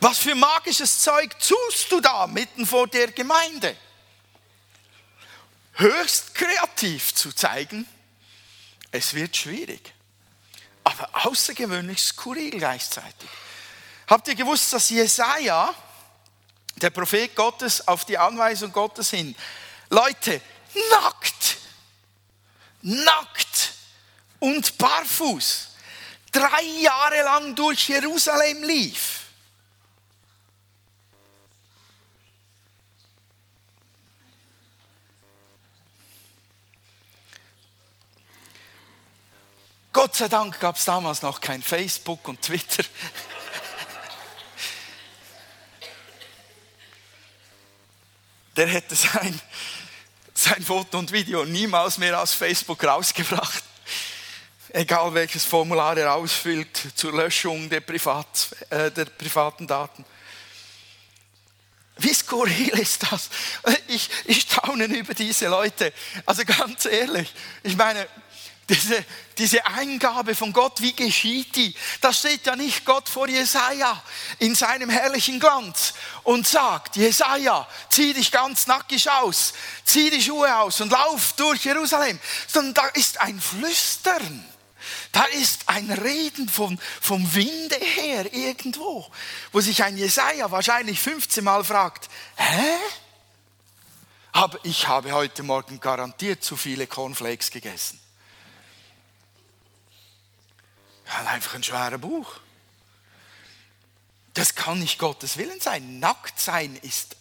Was 0.00 0.18
für 0.18 0.34
magisches 0.34 1.00
Zeug 1.00 1.38
tust 1.38 1.90
du 1.92 2.00
da 2.00 2.26
mitten 2.26 2.66
vor 2.66 2.88
der 2.88 3.12
Gemeinde? 3.12 3.76
Höchst 5.80 6.34
kreativ 6.34 7.14
zu 7.14 7.32
zeigen, 7.32 7.86
es 8.92 9.14
wird 9.14 9.36
schwierig. 9.36 9.92
Aber 10.84 11.08
außergewöhnlich 11.26 12.00
skurril 12.00 12.50
gleichzeitig. 12.50 13.28
Habt 14.06 14.28
ihr 14.28 14.34
gewusst, 14.34 14.72
dass 14.72 14.90
Jesaja, 14.90 15.74
der 16.76 16.90
Prophet 16.90 17.34
Gottes, 17.34 17.86
auf 17.86 18.04
die 18.04 18.18
Anweisung 18.18 18.72
Gottes 18.72 19.10
hin, 19.10 19.34
Leute, 19.88 20.40
nackt, 20.90 21.58
nackt 22.82 23.72
und 24.38 24.76
barfuß 24.78 25.68
drei 26.32 26.62
Jahre 26.80 27.22
lang 27.22 27.54
durch 27.54 27.88
Jerusalem 27.88 28.62
lief? 28.64 29.19
Gott 39.92 40.14
sei 40.14 40.28
Dank 40.28 40.60
gab 40.60 40.76
es 40.76 40.84
damals 40.84 41.22
noch 41.22 41.40
kein 41.40 41.62
Facebook 41.62 42.28
und 42.28 42.40
Twitter. 42.42 42.84
Der 48.56 48.68
hätte 48.68 48.94
sein, 48.94 49.40
sein 50.32 50.62
Foto 50.62 50.98
und 50.98 51.10
Video 51.10 51.44
niemals 51.44 51.98
mehr 51.98 52.20
aus 52.20 52.34
Facebook 52.34 52.84
rausgebracht. 52.84 53.64
Egal 54.68 55.12
welches 55.14 55.44
Formular 55.44 55.96
er 55.96 56.14
ausfüllt 56.14 56.80
zur 56.94 57.12
Löschung 57.12 57.68
der, 57.68 57.80
Privat, 57.80 58.50
äh, 58.70 58.92
der 58.92 59.06
privaten 59.06 59.66
Daten. 59.66 60.04
Wie 61.96 62.14
skurril 62.14 62.78
ist 62.78 63.10
das? 63.10 63.28
Ich, 63.88 64.08
ich 64.24 64.42
staune 64.42 64.84
über 64.84 65.14
diese 65.14 65.48
Leute. 65.48 65.92
Also 66.24 66.44
ganz 66.44 66.84
ehrlich, 66.84 67.34
ich 67.64 67.76
meine, 67.76 68.06
diese, 68.70 69.04
diese 69.36 69.66
Eingabe 69.66 70.34
von 70.34 70.52
Gott, 70.52 70.80
wie 70.80 70.92
geschieht 70.92 71.56
die? 71.56 71.74
Da 72.00 72.12
steht 72.12 72.46
ja 72.46 72.54
nicht 72.54 72.84
Gott 72.84 73.08
vor 73.08 73.28
Jesaja 73.28 74.00
in 74.38 74.54
seinem 74.54 74.88
herrlichen 74.90 75.40
Glanz 75.40 75.92
und 76.22 76.46
sagt, 76.46 76.94
Jesaja, 76.94 77.66
zieh 77.88 78.14
dich 78.14 78.30
ganz 78.30 78.68
nackig 78.68 79.10
aus, 79.10 79.54
zieh 79.84 80.10
die 80.10 80.22
Schuhe 80.22 80.56
aus 80.56 80.80
und 80.80 80.92
lauf 80.92 81.32
durch 81.32 81.64
Jerusalem. 81.64 82.18
Sondern 82.46 82.74
da 82.74 82.86
ist 82.88 83.20
ein 83.20 83.40
Flüstern. 83.40 84.46
Da 85.12 85.24
ist 85.24 85.68
ein 85.68 85.90
Reden 85.90 86.48
von, 86.48 86.78
vom 87.00 87.34
Winde 87.34 87.76
her 87.76 88.32
irgendwo, 88.32 89.10
wo 89.52 89.60
sich 89.60 89.82
ein 89.82 89.96
Jesaja 89.96 90.50
wahrscheinlich 90.50 91.00
15 91.00 91.42
Mal 91.44 91.64
fragt, 91.64 92.08
hä? 92.36 92.76
Aber 94.32 94.58
ich 94.62 94.86
habe 94.86 95.12
heute 95.12 95.42
Morgen 95.42 95.80
garantiert 95.80 96.44
zu 96.44 96.56
viele 96.56 96.86
Cornflakes 96.86 97.50
gegessen. 97.50 98.00
Er 100.99 100.99
hat 101.10 101.26
einfach 101.26 101.54
einen 101.54 101.62
schweren 101.62 102.00
Bauch. 102.00 102.40
Das 104.34 104.54
kann 104.54 104.78
nicht 104.78 104.98
Gottes 104.98 105.36
Willen 105.36 105.60
sein. 105.60 105.98
Nackt 105.98 106.38
sein 106.38 106.76
ist, 106.82 107.16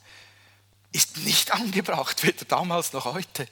ist 0.91 1.17
nicht 1.17 1.51
angebracht, 1.53 2.23
weder 2.23 2.45
damals 2.45 2.93
noch 2.93 3.05
heute. 3.05 3.47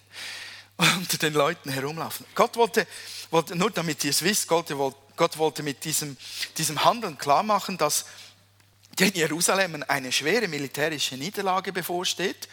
Unter 0.78 1.18
den 1.18 1.34
Leuten 1.34 1.72
herumlaufen. 1.72 2.24
Gott 2.36 2.56
wollte, 2.56 2.86
wollte 3.32 3.56
nur 3.56 3.72
damit 3.72 4.04
ihr 4.04 4.12
es 4.12 4.22
wisst, 4.22 4.48
Gott, 4.48 4.72
Gott 5.16 5.38
wollte 5.40 5.64
mit 5.64 5.84
diesem, 5.84 6.16
diesem 6.56 6.86
Handeln 6.86 7.18
klar 7.18 7.42
machen, 7.42 7.80
dass 7.80 8.06
in 9.00 9.14
Jerusalem 9.14 9.84
eine 9.88 10.12
schwere 10.12 10.48
militärische 10.48 11.16
Niederlage 11.16 11.74
bevorsteht 11.74 12.48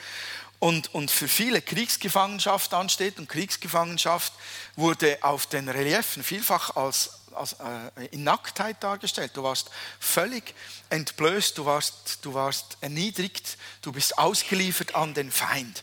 und, 0.58 0.94
und 0.94 1.10
für 1.10 1.28
viele 1.28 1.60
Kriegsgefangenschaft 1.60 2.72
ansteht. 2.72 3.18
Und 3.18 3.28
Kriegsgefangenschaft 3.28 4.32
wurde 4.76 5.18
auf 5.22 5.46
den 5.46 5.68
Reliefen 5.68 6.22
vielfach 6.22 6.76
als 6.76 7.10
als, 7.34 7.54
äh, 7.54 8.06
in 8.10 8.24
Nacktheit 8.24 8.82
dargestellt. 8.82 9.32
Du 9.34 9.42
warst 9.42 9.70
völlig 9.98 10.54
entblößt, 10.90 11.58
du 11.58 11.64
warst, 11.64 12.18
du 12.22 12.34
warst 12.34 12.78
erniedrigt, 12.80 13.58
du 13.82 13.92
bist 13.92 14.18
ausgeliefert 14.18 14.94
an 14.94 15.14
den 15.14 15.30
Feind. 15.30 15.82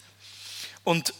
Und, 0.83 1.13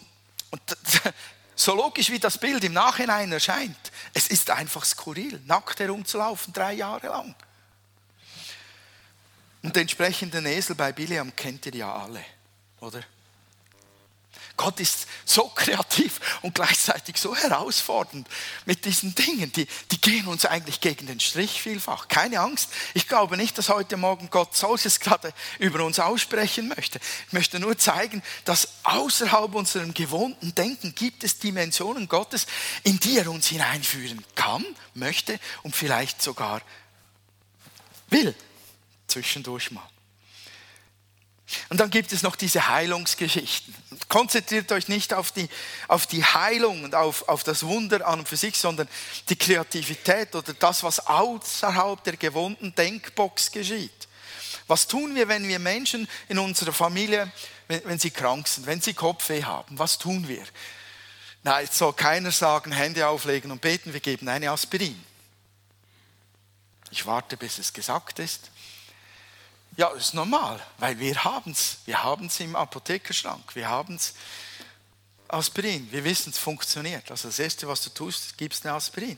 und 0.52 0.62
so 1.56 1.76
logisch 1.76 2.10
wie 2.10 2.20
das 2.20 2.38
Bild 2.38 2.64
im 2.64 2.74
Nachhinein 2.74 3.32
erscheint, 3.32 3.92
es 4.14 4.28
ist 4.28 4.50
einfach 4.50 4.86
skurril, 4.86 5.42
nackt 5.46 5.80
herumzulaufen, 5.80 6.54
drei 6.54 6.74
Jahre 6.74 7.08
lang. 7.08 7.36
Und 9.64 9.76
den 9.76 9.82
entsprechenden 9.82 10.46
Esel 10.46 10.76
bei 10.76 10.92
Biliam 10.92 11.36
kennt 11.36 11.66
ihr 11.68 11.76
ja 11.76 11.94
alle, 11.94 12.24
oder? 12.80 13.02
Gott 14.62 14.80
ist 14.80 15.08
so 15.26 15.48
kreativ 15.48 16.20
und 16.44 16.54
gleichzeitig 16.54 17.18
so 17.18 17.36
herausfordernd 17.36 18.28
mit 18.68 18.86
diesen 18.86 19.16
Dingen. 19.16 19.52
Die, 19.54 19.66
die 19.90 20.00
gehen 20.00 20.28
uns 20.28 20.46
eigentlich 20.46 20.82
gegen 20.82 21.08
den 21.08 21.20
Strich 21.20 21.60
vielfach. 21.60 22.10
Keine 22.10 22.42
Angst. 22.42 22.70
Ich 22.94 23.08
glaube 23.08 23.38
nicht, 23.38 23.58
dass 23.58 23.70
heute 23.70 23.98
Morgen 23.98 24.30
Gott 24.30 24.56
solches 24.56 25.00
gerade 25.00 25.34
über 25.58 25.84
uns 25.84 25.98
aussprechen 26.00 26.68
möchte. 26.68 27.00
Ich 27.26 27.34
möchte 27.34 27.60
nur 27.60 27.76
zeigen, 27.80 28.22
dass 28.46 28.68
außerhalb 28.84 29.56
unserem 29.56 29.96
gewohnten 29.96 30.54
Denken 30.54 30.94
gibt 30.94 31.24
es 31.24 31.40
Dimensionen 31.40 32.08
Gottes, 32.08 32.46
in 32.84 33.00
die 33.00 33.18
er 33.18 33.32
uns 33.32 33.48
hineinführen 33.48 34.24
kann, 34.36 34.64
möchte 34.94 35.40
und 35.64 35.76
vielleicht 35.76 36.22
sogar 36.22 36.62
will. 38.10 38.36
Zwischendurch 39.08 39.72
mal. 39.72 39.90
Und 41.70 41.80
dann 41.80 41.90
gibt 41.90 42.12
es 42.14 42.24
noch 42.24 42.36
diese 42.36 42.68
Heilungsgeschichten. 42.68 43.76
Konzentriert 44.08 44.72
euch 44.72 44.88
nicht 44.88 45.14
auf 45.14 45.32
die, 45.32 45.50
auf 45.88 46.08
die 46.08 46.24
Heilung 46.24 46.84
und 46.84 46.96
auf, 46.96 47.28
auf 47.28 47.44
das 47.44 47.64
Wunder 47.64 48.06
an 48.08 48.20
und 48.20 48.30
für 48.30 48.38
sich, 48.38 48.58
sondern 48.58 48.88
die 49.30 49.36
Kreativität 49.36 50.36
oder 50.36 50.54
das, 50.54 50.84
was 50.84 51.06
außerhalb 51.08 52.04
der 52.04 52.18
gewohnten 52.18 52.74
Denkbox 52.76 53.52
geschieht. 53.52 54.08
Was 54.68 54.88
tun 54.88 55.16
wir, 55.16 55.28
wenn 55.28 55.48
wir 55.48 55.60
Menschen 55.60 56.08
in 56.30 56.40
unserer 56.40 56.74
Familie, 56.74 57.32
wenn, 57.68 57.82
wenn 57.86 58.00
sie 58.00 58.12
krank 58.12 58.48
sind, 58.48 58.66
wenn 58.68 58.82
sie 58.82 58.94
Kopfweh 58.94 59.44
haben? 59.44 59.78
Was 59.78 59.98
tun 59.98 60.28
wir? 60.28 60.44
Na, 61.44 61.60
jetzt 61.60 61.78
soll 61.78 61.94
keiner 61.94 62.32
sagen, 62.32 62.72
Hände 62.72 63.08
auflegen 63.08 63.52
und 63.52 63.62
beten, 63.62 63.94
wir 63.94 64.00
geben 64.00 64.30
eine 64.30 64.52
Aspirin. 64.52 65.04
Ich 66.92 67.06
warte, 67.06 67.38
bis 67.38 67.58
es 67.58 67.74
gesagt 67.74 68.20
ist. 68.20 68.52
Ja, 69.82 69.90
ist 69.94 70.14
normal, 70.14 70.64
weil 70.78 71.00
wir 71.00 71.24
haben 71.24 71.54
es. 71.54 71.78
Wir 71.86 72.04
haben 72.04 72.28
es 72.28 72.40
im 72.40 72.56
Apothekerschrank. 72.56 73.56
Wir 73.56 73.68
haben 73.68 73.96
es 73.96 74.14
Aspirin. 75.28 75.92
Wir 75.92 76.04
wissen, 76.04 76.30
es 76.30 76.38
funktioniert. 76.38 77.10
Also 77.10 77.30
das 77.30 77.40
Erste, 77.40 77.68
was 77.68 77.82
du 77.82 77.90
tust, 77.90 78.38
gibst 78.38 78.64
eine 78.64 78.76
Aspirin. 78.76 79.18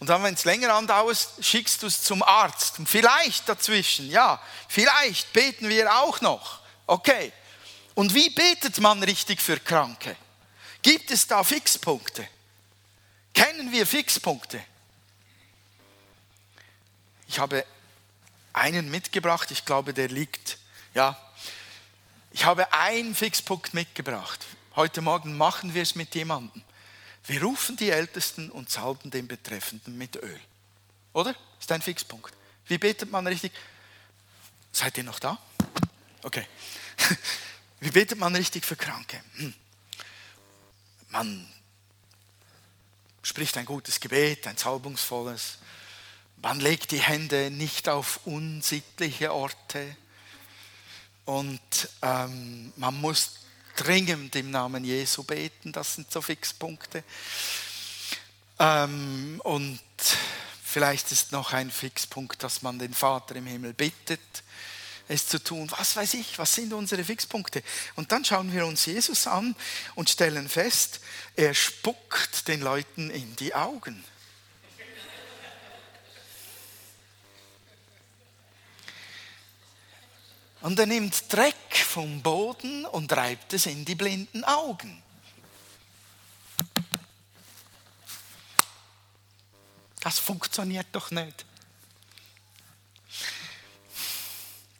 Und 0.00 0.08
dann, 0.08 0.20
wenn 0.24 0.34
es 0.34 0.44
länger 0.44 0.74
andauert, 0.74 1.28
schickst 1.38 1.80
du 1.80 1.86
es 1.86 2.02
zum 2.02 2.24
Arzt. 2.24 2.80
Und 2.80 2.88
vielleicht 2.88 3.48
dazwischen, 3.48 4.10
ja, 4.10 4.42
vielleicht 4.68 5.32
beten 5.32 5.68
wir 5.68 5.94
auch 5.94 6.20
noch. 6.20 6.58
Okay. 6.88 7.32
Und 7.94 8.14
wie 8.14 8.30
betet 8.30 8.80
man 8.80 9.00
richtig 9.00 9.40
für 9.40 9.60
Kranke? 9.60 10.16
Gibt 10.82 11.12
es 11.12 11.28
da 11.28 11.44
Fixpunkte? 11.44 12.26
Kennen 13.32 13.70
wir 13.70 13.86
Fixpunkte? 13.86 14.60
Ich 17.28 17.38
habe 17.38 17.64
einen 18.54 18.90
mitgebracht. 18.90 19.50
Ich 19.50 19.66
glaube, 19.66 19.92
der 19.92 20.08
liegt, 20.08 20.58
ja. 20.94 21.18
Ich 22.30 22.46
habe 22.46 22.72
einen 22.72 23.14
Fixpunkt 23.14 23.74
mitgebracht. 23.74 24.46
Heute 24.74 25.02
Morgen 25.02 25.36
machen 25.36 25.74
wir 25.74 25.82
es 25.82 25.94
mit 25.94 26.14
jemandem. 26.14 26.62
Wir 27.26 27.42
rufen 27.42 27.76
die 27.76 27.90
Ältesten 27.90 28.50
und 28.50 28.70
salben 28.70 29.10
den 29.10 29.28
Betreffenden 29.28 29.96
mit 29.96 30.16
Öl. 30.16 30.40
Oder? 31.12 31.34
Ist 31.60 31.70
ein 31.70 31.82
Fixpunkt. 31.82 32.34
Wie 32.66 32.78
betet 32.78 33.10
man 33.10 33.26
richtig? 33.26 33.52
Seid 34.72 34.98
ihr 34.98 35.04
noch 35.04 35.18
da? 35.18 35.38
Okay. 36.22 36.46
Wie 37.80 37.90
betet 37.90 38.18
man 38.18 38.34
richtig 38.34 38.64
für 38.64 38.76
Kranke? 38.76 39.20
Hm. 39.36 39.54
Man 41.08 41.48
spricht 43.22 43.56
ein 43.56 43.64
gutes 43.64 44.00
Gebet, 44.00 44.46
ein 44.46 44.56
salbungsvolles. 44.56 45.58
Man 46.44 46.60
legt 46.60 46.90
die 46.90 47.00
Hände 47.00 47.50
nicht 47.50 47.88
auf 47.88 48.20
unsittliche 48.26 49.32
Orte 49.32 49.96
und 51.24 51.88
ähm, 52.02 52.70
man 52.76 53.00
muss 53.00 53.36
dringend 53.76 54.36
im 54.36 54.50
Namen 54.50 54.84
Jesu 54.84 55.22
beten. 55.22 55.72
Das 55.72 55.94
sind 55.94 56.12
so 56.12 56.20
Fixpunkte. 56.20 57.02
Ähm, 58.58 59.40
und 59.42 59.80
vielleicht 60.62 61.12
ist 61.12 61.32
noch 61.32 61.54
ein 61.54 61.70
Fixpunkt, 61.70 62.42
dass 62.42 62.60
man 62.60 62.78
den 62.78 62.92
Vater 62.92 63.36
im 63.36 63.46
Himmel 63.46 63.72
bittet, 63.72 64.20
es 65.08 65.26
zu 65.26 65.42
tun. 65.42 65.70
Was 65.70 65.96
weiß 65.96 66.12
ich, 66.12 66.38
was 66.38 66.54
sind 66.54 66.74
unsere 66.74 67.04
Fixpunkte? 67.04 67.62
Und 67.94 68.12
dann 68.12 68.22
schauen 68.22 68.52
wir 68.52 68.66
uns 68.66 68.84
Jesus 68.84 69.26
an 69.26 69.56
und 69.94 70.10
stellen 70.10 70.50
fest, 70.50 71.00
er 71.36 71.54
spuckt 71.54 72.48
den 72.48 72.60
Leuten 72.60 73.08
in 73.08 73.34
die 73.36 73.54
Augen. 73.54 74.04
Und 80.64 80.78
er 80.78 80.86
nimmt 80.86 81.30
Dreck 81.30 81.76
vom 81.76 82.22
Boden 82.22 82.86
und 82.86 83.12
reibt 83.12 83.52
es 83.52 83.66
in 83.66 83.84
die 83.84 83.94
blinden 83.94 84.44
Augen. 84.44 85.02
Das 90.00 90.18
funktioniert 90.18 90.86
doch 90.92 91.10
nicht. 91.10 91.44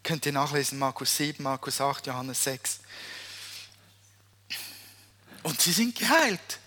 Könnt 0.03 0.25
ihr 0.25 0.33
nachlesen, 0.33 0.79
Markus 0.79 1.19
7, 1.19 1.43
Markus 1.43 1.79
8, 1.83 2.07
Johannes 2.07 2.43
6. 2.45 2.81
Und 5.43 5.61
sie 5.61 5.73
sind 5.73 5.99
geheilt. 5.99 6.61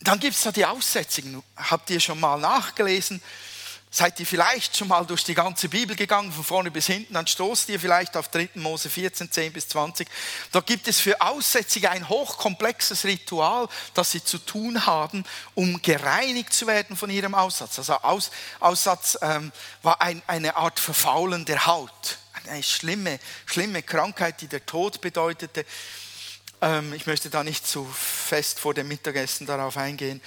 Dann 0.00 0.20
gibt 0.20 0.36
es 0.36 0.42
da 0.42 0.52
die 0.52 0.66
Aussetzungen. 0.66 1.42
Habt 1.56 1.88
ihr 1.88 1.98
schon 1.98 2.20
mal 2.20 2.38
nachgelesen? 2.38 3.22
Seid 3.90 4.20
ihr 4.20 4.26
vielleicht 4.26 4.76
schon 4.76 4.88
mal 4.88 5.06
durch 5.06 5.24
die 5.24 5.34
ganze 5.34 5.70
Bibel 5.70 5.96
gegangen, 5.96 6.30
von 6.30 6.44
vorne 6.44 6.70
bis 6.70 6.86
hinten, 6.86 7.14
dann 7.14 7.26
stoßt 7.26 7.70
ihr 7.70 7.80
vielleicht 7.80 8.18
auf 8.18 8.28
3. 8.28 8.50
Mose 8.56 8.90
14, 8.90 9.32
10 9.32 9.52
bis 9.52 9.68
20. 9.68 10.06
Da 10.52 10.60
gibt 10.60 10.88
es 10.88 11.00
für 11.00 11.18
Aussätzige 11.22 11.90
ein 11.90 12.06
hochkomplexes 12.06 13.06
Ritual, 13.06 13.66
das 13.94 14.10
sie 14.10 14.22
zu 14.22 14.38
tun 14.38 14.84
haben, 14.84 15.24
um 15.54 15.80
gereinigt 15.80 16.52
zu 16.52 16.66
werden 16.66 16.98
von 16.98 17.08
ihrem 17.08 17.34
Aussatz. 17.34 17.78
Also 17.78 17.94
Aus, 17.94 18.30
Aussatz 18.60 19.16
ähm, 19.22 19.52
war 19.82 20.02
ein, 20.02 20.22
eine 20.26 20.56
Art 20.56 20.78
Verfaulen 20.78 21.46
der 21.46 21.64
Haut. 21.64 22.18
Eine 22.46 22.62
schlimme, 22.62 23.18
schlimme 23.46 23.82
Krankheit, 23.82 24.42
die 24.42 24.48
der 24.48 24.64
Tod 24.66 25.00
bedeutete. 25.00 25.64
Ähm, 26.60 26.92
ich 26.92 27.06
möchte 27.06 27.30
da 27.30 27.42
nicht 27.42 27.66
zu 27.66 27.86
fest 27.86 28.60
vor 28.60 28.74
dem 28.74 28.88
Mittagessen 28.88 29.46
darauf 29.46 29.78
eingehen. 29.78 30.20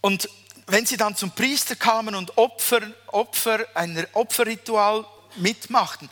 Und 0.00 0.28
wenn 0.66 0.86
sie 0.86 0.96
dann 0.96 1.14
zum 1.16 1.30
Priester 1.30 1.76
kamen 1.76 2.14
und 2.14 2.36
Opfer, 2.38 2.80
Opfer, 3.08 3.66
ein 3.74 4.06
Opferritual 4.12 5.04
mitmachten, 5.38 6.08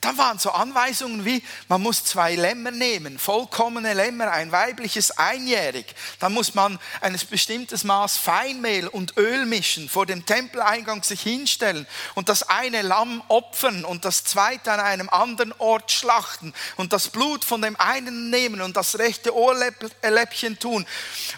dann 0.00 0.18
waren 0.18 0.38
so 0.38 0.50
Anweisungen 0.50 1.24
wie, 1.24 1.42
man 1.68 1.82
muss 1.82 2.04
zwei 2.04 2.34
Lämmer 2.34 2.70
nehmen, 2.70 3.18
vollkommene 3.18 3.94
Lämmer, 3.94 4.30
ein 4.32 4.52
weibliches 4.52 5.12
einjährig. 5.12 5.94
Dann 6.18 6.32
muss 6.32 6.54
man 6.54 6.78
ein 7.00 7.18
bestimmtes 7.30 7.84
Maß 7.84 8.16
Feinmehl 8.16 8.88
und 8.88 9.16
Öl 9.16 9.46
mischen, 9.46 9.88
vor 9.88 10.06
dem 10.06 10.26
Tempeleingang 10.26 11.02
sich 11.02 11.22
hinstellen 11.22 11.86
und 12.14 12.28
das 12.28 12.48
eine 12.48 12.82
Lamm 12.82 13.22
opfern 13.28 13.84
und 13.84 14.04
das 14.04 14.24
zweite 14.24 14.72
an 14.72 14.80
einem 14.80 15.08
anderen 15.08 15.52
Ort 15.58 15.92
schlachten 15.92 16.54
und 16.76 16.92
das 16.92 17.08
Blut 17.08 17.44
von 17.44 17.62
dem 17.62 17.78
einen 17.78 18.30
nehmen 18.30 18.60
und 18.60 18.76
das 18.76 18.98
rechte 18.98 19.34
Ohrläppchen 19.34 20.58
tun. 20.58 20.86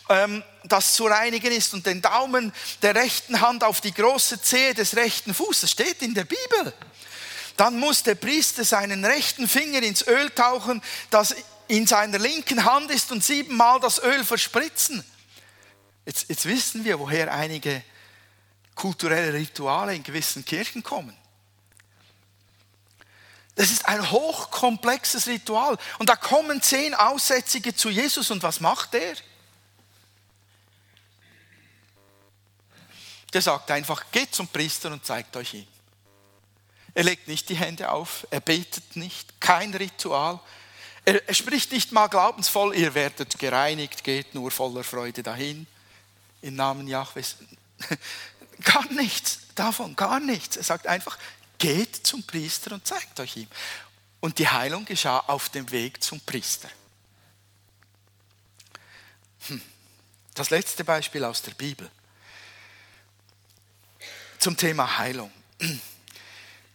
Ähm, 0.09 0.43
das 0.69 0.95
zu 0.95 1.07
reinigen 1.07 1.53
ist 1.53 1.75
und 1.75 1.87
den 1.87 2.03
Daumen 2.03 2.53
der 2.83 2.95
rechten 2.95 3.41
Hand 3.41 3.65
auf 3.65 3.81
die 3.81 3.95
große 3.95 4.43
Zehe 4.43 4.75
des 4.75 4.97
rechten 4.97 5.33
Fußes. 5.33 5.67
Das 5.67 5.71
steht 5.71 6.03
in 6.03 6.15
der 6.15 6.25
Bibel. 6.25 6.73
Dann 7.57 7.79
muss 7.79 8.03
der 8.03 8.15
Priester 8.15 8.65
seinen 8.65 9.05
rechten 9.05 9.49
Finger 9.49 9.83
ins 9.83 10.07
Öl 10.07 10.31
tauchen, 10.31 10.83
das 11.11 11.35
in 11.69 11.87
seiner 11.87 12.19
linken 12.19 12.65
Hand 12.65 12.91
ist 12.91 13.11
und 13.13 13.25
siebenmal 13.25 13.81
das 13.81 14.03
Öl 14.03 14.25
verspritzen. 14.25 15.05
Jetzt, 16.05 16.29
jetzt 16.29 16.45
wissen 16.47 16.85
wir, 16.85 16.99
woher 16.99 17.33
einige 17.33 17.83
kulturelle 18.75 19.33
Rituale 19.33 19.95
in 19.95 20.03
gewissen 20.03 20.45
Kirchen 20.45 20.83
kommen. 20.83 21.17
Das 23.57 23.71
ist 23.71 23.87
ein 23.89 24.11
hochkomplexes 24.11 25.27
Ritual. 25.27 25.79
Und 25.99 26.11
da 26.11 26.15
kommen 26.15 26.61
zehn 26.61 26.95
Aussätzige 26.95 27.75
zu 27.75 27.89
Jesus 27.89 28.31
und 28.31 28.43
was 28.43 28.61
macht 28.61 28.95
er? 28.95 29.17
Der 33.33 33.43
sagt 33.43 33.71
einfach, 33.71 34.05
geht 34.13 34.35
zum 34.35 34.47
Priester 34.47 34.93
und 34.93 35.05
zeigt 35.05 35.37
euch 35.37 35.55
ihn. 35.55 35.76
Er 36.97 37.05
legt 37.05 37.29
nicht 37.29 37.51
die 37.51 37.57
Hände 37.57 37.93
auf, 37.93 38.27
er 38.31 38.41
betet 38.41 38.97
nicht, 38.97 39.39
kein 39.39 39.75
Ritual. 39.75 40.41
Er, 41.05 41.29
er 41.29 41.35
spricht 41.35 41.71
nicht 41.71 41.93
mal 41.93 42.07
glaubensvoll, 42.07 42.75
ihr 42.75 42.95
werdet 42.95 43.39
gereinigt, 43.39 44.03
geht 44.03 44.35
nur 44.35 44.51
voller 44.51 44.83
Freude 44.83 45.23
dahin. 45.23 45.67
Im 46.41 46.55
Namen 46.55 46.89
Jahwes. 46.89 47.37
Gar 48.65 48.91
nichts 48.95 49.41
davon, 49.55 49.95
gar 49.95 50.21
nichts. 50.21 50.57
Er 50.57 50.63
sagt 50.63 50.87
einfach, 50.87 51.19
geht 51.59 51.95
zum 51.95 52.23
Priester 52.23 52.73
und 52.73 52.87
zeigt 52.87 53.21
euch 53.21 53.37
ihm. 53.37 53.49
Und 54.21 54.39
die 54.39 54.49
Heilung 54.49 54.87
geschah 54.87 55.19
auf 55.19 55.51
dem 55.51 55.71
Weg 55.71 56.03
zum 56.03 56.19
Priester. 56.21 56.71
Hm. 59.49 59.61
Das 60.33 60.49
letzte 60.49 60.83
Beispiel 60.83 61.25
aus 61.25 61.43
der 61.43 61.53
Bibel 61.53 61.91
zum 64.39 64.57
Thema 64.57 64.97
Heilung. 64.97 65.31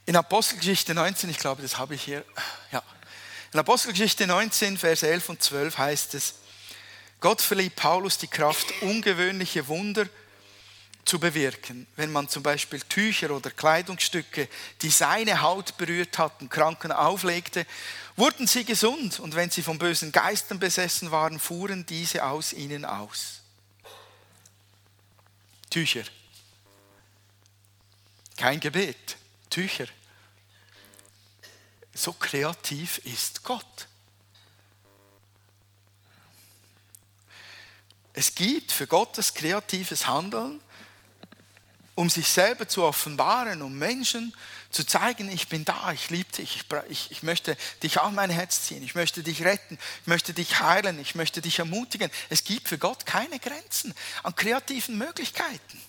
In 0.05 0.15
Apostelgeschichte 0.15 0.93
19, 0.93 1.29
ich 1.29 1.37
glaube, 1.37 1.61
das 1.61 1.77
habe 1.77 1.95
ich 1.95 2.03
hier, 2.03 2.25
ja. 2.71 2.83
In 3.53 3.59
Apostelgeschichte 3.59 4.27
19, 4.27 4.77
Vers 4.77 5.03
11 5.03 5.29
und 5.29 5.43
12 5.43 5.77
heißt 5.77 6.13
es, 6.15 6.35
Gott 7.19 7.41
verlieh 7.41 7.69
Paulus 7.69 8.17
die 8.17 8.27
Kraft, 8.27 8.65
ungewöhnliche 8.81 9.67
Wunder 9.67 10.07
zu 11.05 11.19
bewirken. 11.19 11.85
Wenn 11.95 12.11
man 12.11 12.29
zum 12.29 12.41
Beispiel 12.43 12.79
Tücher 12.81 13.31
oder 13.31 13.51
Kleidungsstücke, 13.51 14.47
die 14.81 14.89
seine 14.89 15.41
Haut 15.41 15.77
berührt 15.77 16.17
hatten, 16.17 16.49
Kranken 16.49 16.91
auflegte, 16.91 17.65
wurden 18.15 18.47
sie 18.47 18.65
gesund 18.65 19.19
und 19.19 19.35
wenn 19.35 19.49
sie 19.49 19.61
von 19.61 19.77
bösen 19.77 20.11
Geistern 20.11 20.59
besessen 20.59 21.11
waren, 21.11 21.39
fuhren 21.39 21.85
diese 21.85 22.25
aus 22.25 22.53
ihnen 22.53 22.85
aus. 22.85 23.41
Tücher. 25.69 26.03
Kein 28.37 28.59
Gebet. 28.59 29.17
Tücher. 29.51 29.85
so 31.93 32.13
kreativ 32.13 32.97
ist 32.99 33.43
Gott. 33.43 33.87
Es 38.13 38.33
gibt 38.33 38.71
für 38.71 38.87
Gottes 38.87 39.33
kreatives 39.33 40.07
Handeln, 40.07 40.59
um 41.95 42.09
sich 42.09 42.27
selber 42.27 42.67
zu 42.67 42.83
offenbaren, 42.83 43.61
um 43.61 43.77
Menschen 43.77 44.33
zu 44.71 44.85
zeigen, 44.85 45.29
ich 45.29 45.49
bin 45.49 45.65
da, 45.65 45.91
ich 45.91 46.09
liebe 46.09 46.31
dich, 46.31 46.63
ich, 46.89 47.11
ich, 47.11 47.23
möchte 47.23 47.57
dich 47.83 47.99
an 47.99 48.15
mein 48.15 48.29
Herz 48.29 48.63
ziehen, 48.63 48.81
ich 48.83 48.95
möchte 48.95 49.21
dich 49.21 49.43
retten, 49.43 49.77
ich 50.01 50.07
möchte 50.07 50.33
dich 50.33 50.61
heilen, 50.61 50.99
ich 50.99 51.15
möchte 51.15 51.41
dich 51.41 51.59
ermutigen. 51.59 52.09
Es 52.29 52.43
gibt 52.45 52.69
für 52.69 52.77
Gott 52.77 53.05
keine 53.05 53.37
Grenzen 53.39 53.93
an 54.23 54.33
kreativen 54.33 54.97
Möglichkeiten. 54.97 55.81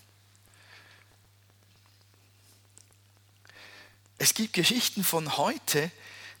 Es 4.17 4.33
gibt 4.33 4.53
Geschichten 4.53 5.03
von 5.03 5.37
heute, 5.37 5.91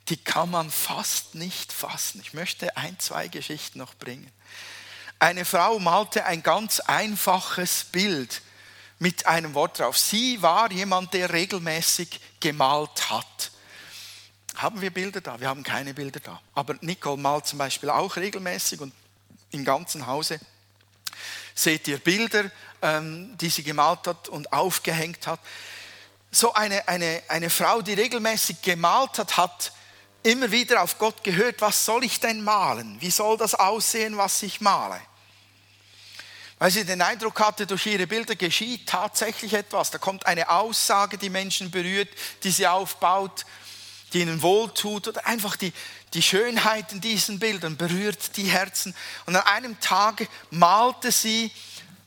die 0.09 0.17
kann 0.17 0.51
man 0.51 0.69
fast 0.69 1.35
nicht 1.35 1.71
fassen. 1.71 2.21
Ich 2.21 2.33
möchte 2.33 2.75
ein, 2.77 2.99
zwei 2.99 3.27
Geschichten 3.27 3.79
noch 3.79 3.95
bringen. 3.95 4.29
Eine 5.19 5.45
Frau 5.45 5.79
malte 5.79 6.25
ein 6.25 6.43
ganz 6.43 6.79
einfaches 6.81 7.85
Bild 7.85 8.41
mit 8.99 9.25
einem 9.25 9.53
Wort 9.53 9.79
drauf. 9.79 9.97
Sie 9.97 10.41
war 10.41 10.71
jemand, 10.71 11.13
der 11.13 11.31
regelmäßig 11.31 12.19
gemalt 12.39 13.09
hat. 13.09 13.51
Haben 14.55 14.81
wir 14.81 14.91
Bilder 14.91 15.21
da? 15.21 15.39
Wir 15.39 15.47
haben 15.47 15.63
keine 15.63 15.93
Bilder 15.93 16.19
da. 16.19 16.41
Aber 16.53 16.75
Nicole 16.81 17.17
malt 17.17 17.47
zum 17.47 17.59
Beispiel 17.59 17.89
auch 17.89 18.15
regelmäßig 18.15 18.81
und 18.81 18.93
im 19.51 19.65
ganzen 19.65 20.05
Hause 20.05 20.39
seht 21.55 21.87
ihr 21.87 21.97
Bilder, 21.97 22.51
ähm, 22.81 23.37
die 23.37 23.49
sie 23.49 23.63
gemalt 23.63 24.07
hat 24.07 24.27
und 24.27 24.51
aufgehängt 24.51 25.25
hat. 25.27 25.39
So 26.35 26.51
eine, 26.53 26.87
eine, 26.87 27.21
eine 27.27 27.51
Frau, 27.51 27.83
die 27.83 27.93
regelmäßig 27.93 28.63
gemalt 28.63 29.19
hat, 29.19 29.37
hat 29.37 29.71
immer 30.23 30.49
wieder 30.49 30.81
auf 30.81 30.97
Gott 30.97 31.23
gehört, 31.23 31.61
was 31.61 31.85
soll 31.85 32.03
ich 32.03 32.19
denn 32.19 32.43
malen? 32.43 32.99
Wie 32.99 33.11
soll 33.11 33.37
das 33.37 33.53
aussehen, 33.53 34.17
was 34.17 34.41
ich 34.41 34.59
male? 34.59 34.99
Weil 36.57 36.71
sie 36.71 36.85
den 36.85 37.03
Eindruck 37.03 37.39
hatte, 37.39 37.67
durch 37.67 37.85
ihre 37.85 38.07
Bilder 38.07 38.35
geschieht 38.35 38.89
tatsächlich 38.89 39.53
etwas. 39.53 39.91
Da 39.91 39.99
kommt 39.99 40.25
eine 40.25 40.49
Aussage, 40.49 41.19
die 41.19 41.29
Menschen 41.29 41.69
berührt, 41.69 42.09
die 42.43 42.49
sie 42.49 42.65
aufbaut, 42.65 43.45
die 44.13 44.21
ihnen 44.21 44.41
wohltut 44.41 45.07
oder 45.07 45.27
einfach 45.27 45.55
die, 45.55 45.71
die 46.15 46.23
Schönheit 46.23 46.91
in 46.93 47.01
diesen 47.01 47.37
Bildern 47.37 47.77
berührt 47.77 48.37
die 48.37 48.45
Herzen. 48.45 48.95
Und 49.27 49.35
an 49.35 49.45
einem 49.45 49.79
Tag 49.79 50.27
malte 50.49 51.11
sie 51.11 51.51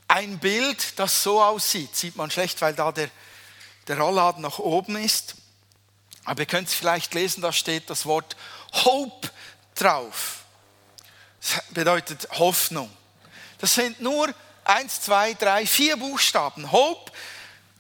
ein 0.09 0.41
Bild, 0.41 0.99
das 0.99 1.23
so 1.23 1.41
aussieht. 1.41 1.95
Sieht 1.95 2.17
man 2.17 2.31
schlecht, 2.31 2.61
weil 2.61 2.75
da 2.75 2.91
der, 2.91 3.09
der 3.89 3.99
Rollladen 3.99 4.43
nach 4.43 4.59
oben 4.59 4.97
ist. 4.97 5.37
Aber 6.25 6.41
ihr 6.41 6.47
könnt 6.47 6.69
es 6.69 6.75
vielleicht 6.75 7.15
lesen, 7.15 7.41
da 7.41 7.53
steht 7.53 7.89
das 7.89 8.07
Wort 8.07 8.37
Hope 8.85 9.31
drauf. 9.75 10.45
Das 11.41 11.63
bedeutet 11.71 12.29
Hoffnung. 12.33 12.91
Das 13.59 13.75
sind 13.75 14.01
nur 14.01 14.35
eins, 14.65 15.01
zwei, 15.01 15.35
drei, 15.35 15.67
vier 15.67 15.97
Buchstaben. 15.97 16.73
Hope, 16.73 17.13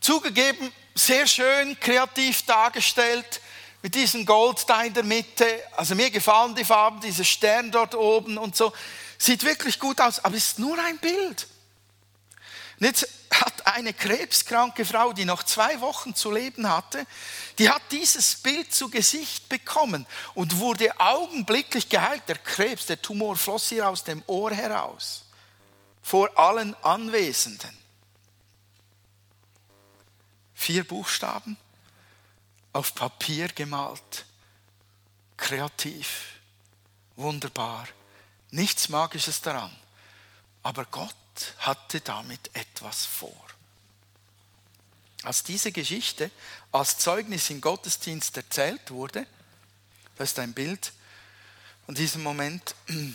zugegeben, 0.01 0.73
sehr 0.95 1.27
schön, 1.27 1.79
kreativ 1.81 2.43
dargestellt, 2.43 3.41
mit 3.83 3.95
diesem 3.95 4.25
Gold 4.25 4.65
da 4.69 4.83
in 4.83 4.95
der 4.95 5.03
Mitte. 5.03 5.47
Also 5.77 5.95
mir 5.95 6.11
gefallen 6.11 6.55
die 6.55 6.65
Farben, 6.65 7.01
dieser 7.01 7.25
Stern 7.25 7.71
dort 7.71 7.95
oben 7.95 8.39
und 8.39 8.57
so. 8.57 8.73
Sieht 9.19 9.45
wirklich 9.45 9.79
gut 9.79 10.01
aus, 10.01 10.25
aber 10.25 10.37
es 10.37 10.47
ist 10.47 10.59
nur 10.59 10.79
ein 10.79 10.99
Bild. 10.99 11.47
Und 12.79 12.87
jetzt 12.87 13.09
hat 13.31 13.67
eine 13.67 13.93
krebskranke 13.93 14.85
Frau, 14.85 15.13
die 15.13 15.25
noch 15.25 15.43
zwei 15.43 15.81
Wochen 15.81 16.15
zu 16.15 16.31
leben 16.31 16.69
hatte, 16.69 17.07
die 17.59 17.71
hat 17.71 17.83
dieses 17.91 18.37
Bild 18.37 18.73
zu 18.73 18.91
Gesicht 18.91 19.49
bekommen 19.49 20.07
und 20.35 20.59
wurde 20.59 21.01
augenblicklich 21.01 21.89
geheilt. 21.89 22.23
Der 22.29 22.39
Krebs, 22.39 22.87
der 22.87 23.01
Tumor 23.01 23.37
floss 23.37 23.73
ihr 23.73 23.89
aus 23.89 24.05
dem 24.05 24.23
Ohr 24.27 24.53
heraus 24.53 25.27
vor 26.07 26.39
allen 26.39 26.73
Anwesenden. 26.85 27.77
Vier 30.55 30.87
Buchstaben 30.87 31.57
auf 32.73 32.95
Papier 32.95 33.49
gemalt, 33.49 34.25
kreativ, 35.37 36.39
wunderbar, 37.17 37.89
nichts 38.53 38.89
Magisches 38.89 39.41
daran, 39.41 39.75
aber 40.63 40.85
Gott 40.85 41.17
hatte 41.59 42.01
damit 42.01 42.51
etwas 42.55 43.05
vor. 43.05 43.47
Als 45.23 45.43
diese 45.43 45.73
Geschichte 45.73 46.31
als 46.73 46.99
Zeugnis 46.99 47.51
im 47.51 47.61
Gottesdienst 47.61 48.37
erzählt 48.37 48.91
wurde, 48.91 49.27
das 50.17 50.31
ist 50.31 50.39
ein 50.39 50.53
Bild 50.53 50.93
in 51.89 51.95
diesem 51.95 52.23
Moment. 52.23 52.75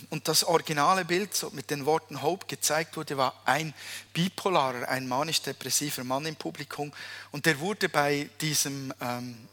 Und 0.10 0.28
das 0.28 0.44
originale 0.44 1.06
Bild, 1.06 1.36
so 1.36 1.50
mit 1.52 1.70
den 1.70 1.86
Worten 1.86 2.22
Hope 2.22 2.48
gezeigt 2.48 2.98
wurde, 2.98 3.18
war 3.18 3.42
ein 3.46 3.74
bipolarer, 4.14 4.88
ein 4.88 5.08
manisch-depressiver 5.08 6.04
Mann 6.04 6.26
im 6.26 6.36
Publikum. 6.36 6.92
Und 7.32 7.46
der 7.46 7.60
wurde 7.60 7.90
bei 7.90 8.30
diesem 8.40 8.94
ähm, 9.02 9.48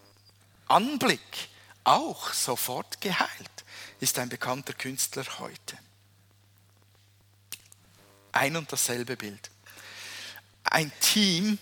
Anblick 0.66 1.48
auch 1.84 2.32
sofort 2.32 3.00
geheilt. 3.00 3.64
Ist 4.00 4.18
ein 4.18 4.28
bekannter 4.28 4.74
Künstler 4.74 5.24
heute. 5.38 5.78
Ein 8.38 8.56
und 8.56 8.72
dasselbe 8.72 9.16
Bild. 9.16 9.50
Ein 10.62 10.92
Team 11.00 11.58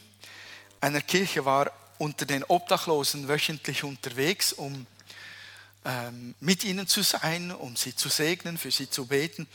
einer 0.83 1.01
Kirche 1.01 1.47
war 1.47 1.73
unter 1.97 2.27
den 2.27 2.45
Obdachlosen 2.45 3.29
wöchentlich 3.29 3.83
unterwegs, 3.83 4.53
um 4.53 4.87
ähm, 5.87 6.35
mit 6.39 6.65
ihnen 6.65 6.87
zu 6.87 7.03
sein, 7.03 7.51
um 7.51 7.77
sie 7.77 7.97
zu 7.97 8.11
segnen, 8.11 8.59
für 8.59 8.71
sie 8.71 8.91
zu 8.91 9.07
beten. 9.07 9.49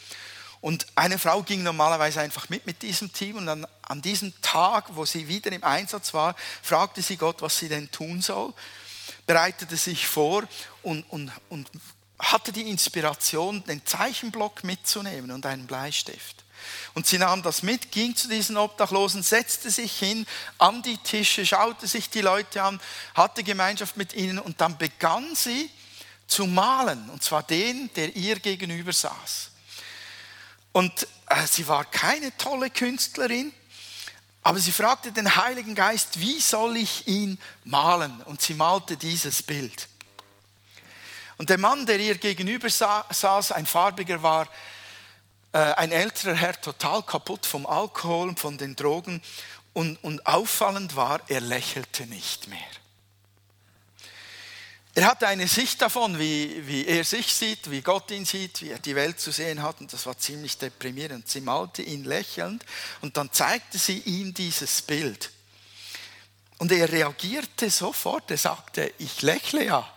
Und 0.62 0.88
eine 0.96 1.20
Frau 1.20 1.44
ging 1.44 1.62
normalerweise 1.62 2.22
einfach 2.22 2.50
mit 2.50 2.66
mit 2.66 2.82
diesem 2.82 3.14
Team 3.14 3.38
und 3.38 3.46
dann 3.46 3.68
an 3.84 4.02
diesem 4.02 4.34
Tag, 4.42 4.96
wo 4.96 5.06
sie 5.06 5.28
wieder 5.28 5.52
im 5.52 5.64
Einsatz 5.64 6.16
war, 6.16 6.36
fragte 6.64 7.04
sie 7.04 7.18
Gott, 7.18 7.44
was 7.44 7.60
sie 7.60 7.70
denn 7.70 7.92
tun 7.92 8.22
soll, 8.22 8.52
bereitete 9.28 9.78
sich 9.78 10.08
vor 10.08 10.44
und, 10.82 11.04
und, 11.12 11.32
und 11.50 11.70
hatte 12.22 12.52
die 12.52 12.70
Inspiration, 12.70 13.64
den 13.66 13.86
Zeichenblock 13.86 14.64
mitzunehmen 14.64 15.32
und 15.32 15.46
einen 15.46 15.68
Bleistift. 15.68 16.44
Und 16.94 17.08
sie 17.08 17.18
nahm 17.18 17.42
das 17.42 17.64
mit, 17.64 17.92
ging 17.92 18.16
zu 18.16 18.28
diesen 18.28 18.58
Obdachlosen, 18.58 19.24
setzte 19.24 19.72
sich 19.72 19.98
hin 19.98 20.28
an 20.58 20.82
die 20.84 20.98
Tische, 20.98 21.46
schaute 21.46 21.88
sich 21.88 22.10
die 22.10 22.22
Leute 22.22 22.62
an, 22.62 22.80
hatte 23.16 23.44
Gemeinschaft 23.44 23.98
mit 23.98 24.14
ihnen 24.14 24.40
und 24.40 24.62
dann 24.62 24.78
begann 24.78 25.36
sie 25.36 25.70
zu 26.28 26.46
malen, 26.46 27.10
und 27.10 27.24
zwar 27.24 27.44
den, 27.44 27.92
der 27.96 28.16
ihr 28.16 28.40
gegenüber 28.40 28.94
saß. 28.94 29.50
Und 30.72 31.08
äh, 31.28 31.48
sie 31.48 31.68
war 31.68 31.84
keine 31.86 32.36
tolle 32.38 32.70
Künstlerin, 32.70 33.52
aber 34.44 34.60
sie 34.60 34.72
fragte 34.72 35.12
den 35.12 35.36
Heiligen 35.36 35.76
Geist, 35.76 36.20
wie 36.20 36.40
soll 36.40 36.78
ich 36.78 37.08
ihn 37.08 37.38
malen? 37.64 38.22
Und 38.24 38.42
sie 38.42 38.54
malte 38.54 38.98
dieses 38.98 39.44
Bild. 39.44 39.88
Und 41.42 41.50
der 41.50 41.58
Mann, 41.58 41.88
der 41.88 42.00
ihr 42.00 42.20
gegenüber 42.20 42.70
saß, 42.70 43.52
ein 43.52 43.66
farbiger 43.66 44.22
war, 44.22 44.48
äh, 45.54 45.58
ein 45.58 45.92
älterer 45.92 46.36
Herr, 46.36 46.62
total 46.62 47.02
kaputt 47.02 47.48
vom 47.48 47.66
Alkohol 47.66 48.30
und 48.30 48.40
von 48.40 48.60
den 48.60 48.76
Drogen. 48.76 49.24
Und, 49.74 49.96
und 50.04 50.28
auffallend 50.28 50.96
war, 50.96 51.20
er 51.30 51.42
lächelte 51.42 52.06
nicht 52.06 52.48
mehr. 52.48 52.60
Er 54.94 55.08
hatte 55.08 55.28
eine 55.28 55.48
Sicht 55.48 55.82
davon, 55.82 56.20
wie, 56.20 56.68
wie 56.68 56.86
er 56.86 57.04
sich 57.04 57.34
sieht, 57.34 57.72
wie 57.72 57.82
Gott 57.82 58.12
ihn 58.12 58.26
sieht, 58.26 58.62
wie 58.62 58.70
er 58.70 58.78
die 58.78 58.96
Welt 58.96 59.20
zu 59.20 59.32
sehen 59.32 59.64
hat. 59.64 59.82
Und 59.82 59.92
das 59.92 60.06
war 60.06 60.20
ziemlich 60.20 60.60
deprimierend. 60.60 61.28
Sie 61.28 61.42
malte 61.42 61.82
ihn 61.82 62.04
lächelnd 62.04 62.64
und 63.02 63.18
dann 63.18 63.32
zeigte 63.32 63.80
sie 63.80 63.98
ihm 63.98 64.36
dieses 64.36 64.84
Bild. 64.84 65.32
Und 66.60 66.72
er 66.72 66.92
reagierte 66.92 67.72
sofort. 67.72 68.30
Er 68.30 68.38
sagte, 68.38 68.94
ich 69.00 69.24
lächle 69.24 69.66
ja 69.66 69.92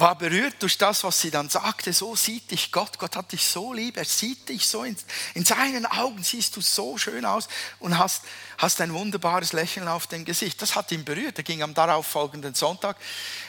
war 0.00 0.16
berührt 0.16 0.56
durch 0.60 0.78
das, 0.78 1.04
was 1.04 1.20
sie 1.20 1.30
dann 1.30 1.48
sagte. 1.48 1.92
So 1.92 2.16
sieht 2.16 2.50
dich 2.50 2.72
Gott. 2.72 2.98
Gott 2.98 3.16
hat 3.16 3.32
dich 3.32 3.44
so 3.44 3.72
lieb. 3.72 3.96
Er 3.96 4.04
sieht 4.04 4.48
dich 4.48 4.66
so. 4.66 4.84
In, 4.84 4.96
in 5.34 5.44
seinen 5.44 5.86
Augen 5.86 6.22
siehst 6.22 6.56
du 6.56 6.60
so 6.60 6.98
schön 6.98 7.24
aus 7.24 7.48
und 7.78 7.98
hast, 7.98 8.22
hast 8.58 8.80
ein 8.80 8.92
wunderbares 8.92 9.52
Lächeln 9.52 9.88
auf 9.88 10.06
dem 10.06 10.24
Gesicht. 10.24 10.60
Das 10.62 10.74
hat 10.74 10.92
ihn 10.92 11.04
berührt. 11.04 11.38
Er 11.38 11.44
ging 11.44 11.62
am 11.62 11.74
darauffolgenden 11.74 12.54
Sonntag 12.54 12.96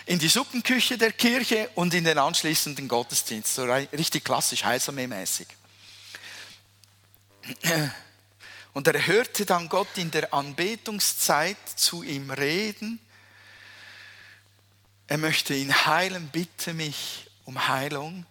in 0.06 0.20
die 0.20 0.28
Suppenküche 0.28 0.98
der 0.98 1.12
Kirche 1.12 1.70
und 1.76 1.94
in 1.94 2.04
den 2.04 2.18
anschließenden 2.18 2.88
Gottesdienst. 2.88 3.56
So 3.56 3.64
richtig 3.64 4.24
klassisch, 4.24 4.64
heilsarmee-mäßig. 4.64 5.48
Und 8.74 8.88
er 8.88 9.08
hörte 9.08 9.46
dann 9.46 9.70
Gott 9.70 9.98
in 9.98 10.12
der 10.12 10.34
Anbetungszeit 10.34 11.58
zu 11.76 12.04
ihm 12.04 12.30
reden 12.32 13.00
er 15.10 15.18
möchte 15.18 15.56
ihn 15.56 15.88
heilen, 15.88 16.30
bitte 16.32 16.76
mich 16.76 17.28
um 17.46 17.68
Heilung. 17.68 18.28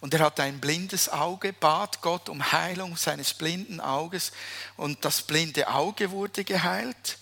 Und 0.00 0.14
er 0.14 0.20
hatte 0.20 0.42
ein 0.42 0.60
blindes 0.60 1.10
Auge, 1.10 1.52
bat 1.52 2.00
Gott 2.00 2.30
um 2.30 2.52
Heilung 2.52 2.96
seines 2.96 3.34
blinden 3.34 3.80
Auges. 3.80 4.32
Und 4.78 5.04
das 5.04 5.22
blinde 5.22 5.68
Auge 5.68 6.10
wurde 6.10 6.42
geheilt. 6.42 7.18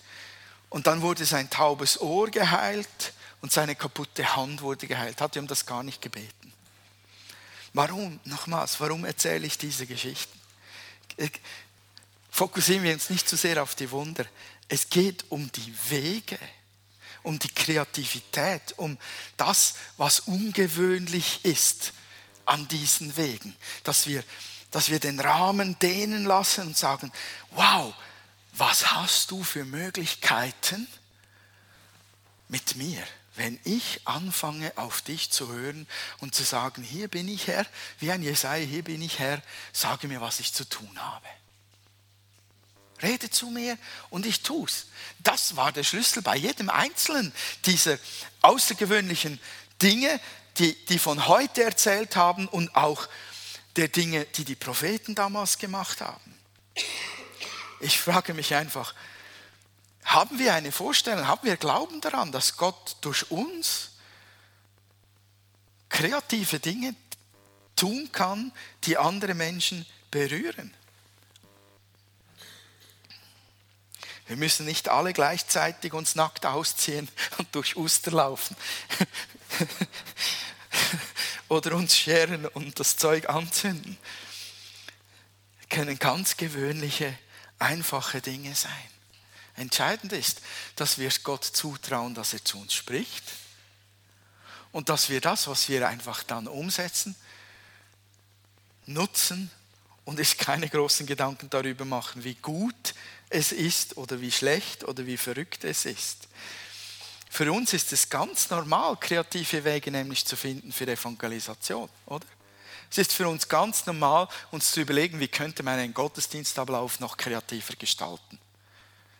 Und 0.69 0.87
dann 0.87 1.01
wurde 1.01 1.25
sein 1.25 1.49
taubes 1.49 1.99
Ohr 1.99 2.31
geheilt 2.31 3.13
und 3.41 3.51
seine 3.51 3.75
kaputte 3.75 4.37
Hand 4.37 4.61
wurde 4.61 4.87
geheilt. 4.87 5.19
Hatte 5.19 5.39
um 5.39 5.47
das 5.47 5.65
gar 5.65 5.83
nicht 5.83 6.01
gebeten. 6.01 6.53
Warum? 7.73 8.17
Nochmals, 8.23 8.79
warum 8.79 9.03
erzähle 9.03 9.45
ich 9.45 9.57
diese 9.57 9.85
Geschichten? 9.85 10.39
Fokussieren 12.29 12.83
wir 12.83 12.93
uns 12.93 13.09
nicht 13.09 13.27
zu 13.27 13.35
sehr 13.35 13.61
auf 13.61 13.75
die 13.75 13.91
Wunder. 13.91 14.25
Es 14.69 14.89
geht 14.89 15.25
um 15.29 15.51
die 15.51 15.73
Wege, 15.89 16.39
um 17.23 17.39
die 17.39 17.53
Kreativität, 17.53 18.73
um 18.77 18.97
das, 19.37 19.75
was 19.97 20.21
ungewöhnlich 20.21 21.43
ist 21.43 21.93
an 22.45 22.67
diesen 22.67 23.15
Wegen. 23.17 23.55
Dass 23.83 24.07
wir, 24.07 24.23
dass 24.71 24.89
wir 24.89 24.99
den 24.99 25.19
Rahmen 25.19 25.77
dehnen 25.79 26.25
lassen 26.25 26.67
und 26.67 26.77
sagen, 26.77 27.11
wow, 27.51 27.93
was 28.53 28.91
hast 28.91 29.31
du 29.31 29.43
für 29.43 29.65
Möglichkeiten 29.65 30.87
mit 32.47 32.75
mir? 32.75 33.05
wenn 33.35 33.59
ich 33.63 34.01
anfange 34.05 34.71
auf 34.75 35.01
dich 35.01 35.31
zu 35.31 35.51
hören 35.51 35.87
und 36.19 36.35
zu 36.35 36.43
sagen, 36.43 36.83
hier 36.83 37.07
bin 37.07 37.27
ich 37.27 37.47
Herr, 37.47 37.65
wie 37.99 38.11
ein 38.11 38.21
Jesaja, 38.21 38.65
hier 38.65 38.83
bin 38.83 39.01
ich 39.01 39.19
Herr, 39.19 39.41
sage 39.71 40.07
mir, 40.07 40.21
was 40.21 40.39
ich 40.39 40.53
zu 40.53 40.67
tun 40.67 40.91
habe. 40.99 41.25
Rede 43.03 43.29
zu 43.29 43.47
mir 43.47 43.77
und 44.09 44.25
ich 44.25 44.41
tue 44.41 44.67
es. 44.67 44.87
Das 45.19 45.55
war 45.55 45.71
der 45.71 45.83
Schlüssel 45.83 46.21
bei 46.21 46.35
jedem 46.35 46.69
einzelnen 46.69 47.33
dieser 47.65 47.97
außergewöhnlichen 48.41 49.39
Dinge, 49.81 50.19
die, 50.57 50.73
die 50.85 50.99
von 50.99 51.27
heute 51.27 51.63
erzählt 51.63 52.15
haben 52.15 52.47
und 52.47 52.75
auch 52.75 53.07
der 53.75 53.87
Dinge, 53.87 54.25
die 54.25 54.43
die 54.43 54.55
Propheten 54.55 55.15
damals 55.15 55.57
gemacht 55.57 56.01
haben. 56.01 56.37
Ich 57.79 57.99
frage 57.99 58.33
mich 58.33 58.53
einfach, 58.53 58.93
haben 60.03 60.39
wir 60.39 60.53
eine 60.53 60.71
Vorstellung, 60.71 61.27
haben 61.27 61.45
wir 61.45 61.57
Glauben 61.57 62.01
daran, 62.01 62.31
dass 62.31 62.57
Gott 62.57 62.97
durch 63.01 63.31
uns 63.31 63.91
kreative 65.89 66.59
Dinge 66.59 66.95
tun 67.75 68.11
kann, 68.11 68.51
die 68.83 68.97
andere 68.97 69.33
Menschen 69.33 69.85
berühren? 70.09 70.73
Wir 74.31 74.37
müssen 74.37 74.65
nicht 74.65 74.87
alle 74.87 75.11
gleichzeitig 75.11 75.91
uns 75.91 76.15
nackt 76.15 76.45
ausziehen 76.45 77.09
und 77.37 77.53
durch 77.53 77.75
Oster 77.75 78.11
laufen. 78.11 78.55
Oder 81.49 81.75
uns 81.75 81.97
scheren 81.97 82.45
und 82.45 82.79
das 82.79 82.95
Zeug 82.95 83.27
anzünden. 83.27 83.97
Wir 85.59 85.67
können 85.67 85.99
ganz 85.99 86.37
gewöhnliche, 86.37 87.13
einfache 87.59 88.21
Dinge 88.21 88.55
sein. 88.55 88.71
Entscheidend 89.57 90.13
ist, 90.13 90.39
dass 90.77 90.97
wir 90.97 91.11
Gott 91.25 91.43
zutrauen, 91.43 92.15
dass 92.15 92.31
er 92.31 92.45
zu 92.45 92.57
uns 92.57 92.73
spricht 92.73 93.33
und 94.71 94.87
dass 94.87 95.09
wir 95.09 95.19
das, 95.19 95.49
was 95.49 95.67
wir 95.67 95.85
einfach 95.89 96.23
dann 96.23 96.47
umsetzen, 96.47 97.17
nutzen 98.85 99.51
und 100.05 100.15
sich 100.15 100.37
keine 100.37 100.69
großen 100.69 101.05
Gedanken 101.05 101.49
darüber 101.49 101.83
machen, 101.83 102.23
wie 102.23 102.35
gut 102.35 102.93
es 103.31 103.51
ist 103.51 103.97
oder 103.97 104.21
wie 104.21 104.31
schlecht 104.31 104.83
oder 104.83 105.05
wie 105.05 105.17
verrückt 105.17 105.63
es 105.63 105.85
ist. 105.85 106.27
Für 107.29 107.51
uns 107.51 107.73
ist 107.73 107.93
es 107.93 108.09
ganz 108.09 108.49
normal, 108.49 108.97
kreative 108.97 109.63
Wege 109.63 109.89
nämlich 109.89 110.25
zu 110.25 110.35
finden 110.35 110.71
für 110.73 110.85
Evangelisation, 110.85 111.89
oder? 112.05 112.25
Es 112.91 112.97
ist 112.97 113.13
für 113.13 113.29
uns 113.29 113.47
ganz 113.47 113.85
normal, 113.85 114.27
uns 114.51 114.71
zu 114.71 114.81
überlegen, 114.81 115.21
wie 115.21 115.29
könnte 115.29 115.63
man 115.63 115.79
einen 115.79 115.93
Gottesdienstablauf 115.93 116.99
noch 116.99 117.15
kreativer 117.15 117.75
gestalten. 117.77 118.37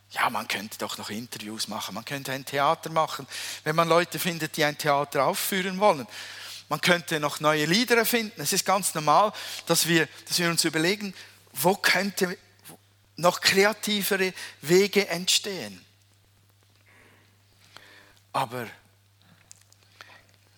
Ja, 0.10 0.30
man 0.30 0.46
könnte 0.50 0.78
doch 0.78 0.98
noch 0.98 1.10
Interviews 1.10 1.70
machen, 1.70 1.96
man 1.96 2.04
könnte 2.04 2.34
ein 2.34 2.44
Theater 2.44 2.90
machen, 2.90 3.26
wenn 3.64 3.78
man 3.78 3.88
Leute 3.88 4.20
findet, 4.20 4.58
die 4.58 4.66
ein 4.66 4.78
Theater 4.78 5.24
aufführen 5.24 5.80
wollen. 5.80 6.06
Man 6.68 6.82
könnte 6.82 7.22
noch 7.22 7.40
neue 7.40 7.66
Lieder 7.66 7.96
erfinden. 7.96 8.42
Es 8.42 8.52
ist 8.52 8.66
ganz 8.66 8.94
normal, 8.94 9.32
dass 9.68 9.88
wir, 9.88 10.10
dass 10.28 10.38
wir 10.38 10.50
uns 10.50 10.66
überlegen, 10.66 11.14
wo 11.54 11.76
könnte 11.76 12.38
noch 13.22 13.40
kreativere 13.40 14.34
Wege 14.62 15.08
entstehen. 15.08 15.84
Aber 18.34 18.68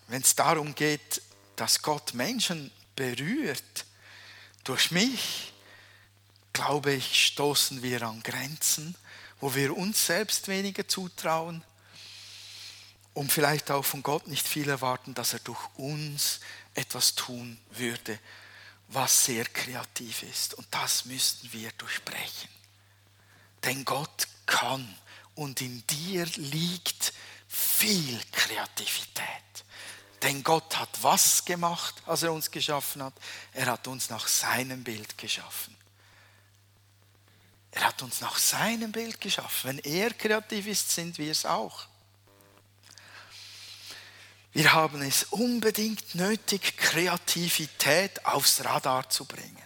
wenn 0.08 0.22
es 0.22 0.34
darum 0.34 0.74
geht, 0.74 1.22
dass 1.56 1.82
Gott 1.82 2.14
Menschen 2.14 2.70
berührt, 2.96 3.84
durch 4.64 4.90
mich, 4.90 5.52
glaube 6.52 6.92
ich, 6.92 7.26
stoßen 7.26 7.82
wir 7.82 8.02
an 8.02 8.22
Grenzen, 8.22 8.94
wo 9.40 9.54
wir 9.54 9.76
uns 9.76 10.06
selbst 10.06 10.48
weniger 10.48 10.88
zutrauen 10.88 11.62
und 13.12 13.32
vielleicht 13.32 13.70
auch 13.70 13.84
von 13.84 14.02
Gott 14.02 14.26
nicht 14.26 14.46
viel 14.46 14.68
erwarten, 14.68 15.14
dass 15.14 15.34
er 15.34 15.40
durch 15.40 15.68
uns 15.76 16.40
etwas 16.74 17.14
tun 17.14 17.58
würde, 17.72 18.18
was 18.88 19.26
sehr 19.26 19.44
kreativ 19.44 20.22
ist. 20.22 20.54
Und 20.54 20.66
das 20.70 21.04
müssten 21.04 21.52
wir 21.52 21.70
durchbrechen. 21.72 22.53
Denn 23.64 23.84
Gott 23.84 24.28
kann 24.46 24.96
und 25.34 25.60
in 25.60 25.86
dir 25.86 26.26
liegt 26.36 27.12
viel 27.48 28.20
Kreativität. 28.32 29.24
Denn 30.22 30.42
Gott 30.42 30.78
hat 30.78 31.02
was 31.02 31.44
gemacht, 31.44 31.94
als 32.06 32.22
er 32.22 32.32
uns 32.32 32.50
geschaffen 32.50 33.02
hat? 33.02 33.14
Er 33.52 33.66
hat 33.66 33.86
uns 33.86 34.08
nach 34.10 34.26
seinem 34.26 34.82
Bild 34.82 35.18
geschaffen. 35.18 35.76
Er 37.72 37.84
hat 37.84 38.02
uns 38.02 38.20
nach 38.20 38.38
seinem 38.38 38.92
Bild 38.92 39.20
geschaffen. 39.20 39.68
Wenn 39.68 39.78
er 39.80 40.10
kreativ 40.14 40.66
ist, 40.66 40.90
sind 40.90 41.18
wir 41.18 41.30
es 41.30 41.44
auch. 41.44 41.86
Wir 44.52 44.72
haben 44.72 45.02
es 45.02 45.24
unbedingt 45.24 46.14
nötig, 46.14 46.76
Kreativität 46.76 48.24
aufs 48.24 48.64
Radar 48.64 49.10
zu 49.10 49.24
bringen. 49.24 49.62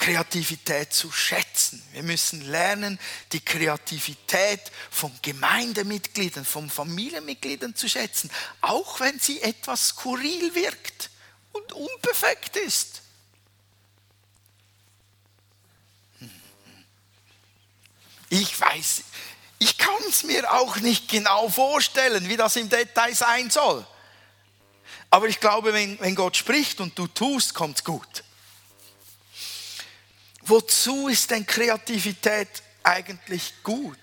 Kreativität 0.00 0.94
zu 0.94 1.12
schätzen. 1.12 1.82
Wir 1.92 2.02
müssen 2.02 2.40
lernen, 2.50 2.98
die 3.32 3.40
Kreativität 3.40 4.72
von 4.90 5.12
Gemeindemitgliedern, 5.20 6.46
von 6.46 6.70
Familienmitgliedern 6.70 7.76
zu 7.76 7.86
schätzen, 7.86 8.30
auch 8.62 8.98
wenn 9.00 9.18
sie 9.20 9.42
etwas 9.42 9.88
skurril 9.88 10.54
wirkt 10.54 11.10
und 11.52 11.72
unperfekt 11.74 12.56
ist. 12.56 13.02
Ich 18.30 18.58
weiß, 18.58 19.02
ich 19.58 19.76
kann 19.76 20.02
es 20.08 20.24
mir 20.24 20.50
auch 20.50 20.76
nicht 20.76 21.08
genau 21.08 21.50
vorstellen, 21.50 22.26
wie 22.26 22.38
das 22.38 22.56
im 22.56 22.70
Detail 22.70 23.14
sein 23.14 23.50
soll. 23.50 23.86
Aber 25.10 25.26
ich 25.28 25.40
glaube, 25.40 25.74
wenn, 25.74 26.00
wenn 26.00 26.14
Gott 26.14 26.38
spricht 26.38 26.80
und 26.80 26.98
du 26.98 27.06
tust, 27.06 27.52
kommt 27.52 27.78
es 27.78 27.84
gut. 27.84 28.24
Wozu 30.50 31.06
ist 31.06 31.30
denn 31.30 31.46
Kreativität 31.46 32.48
eigentlich 32.82 33.54
gut? 33.62 33.96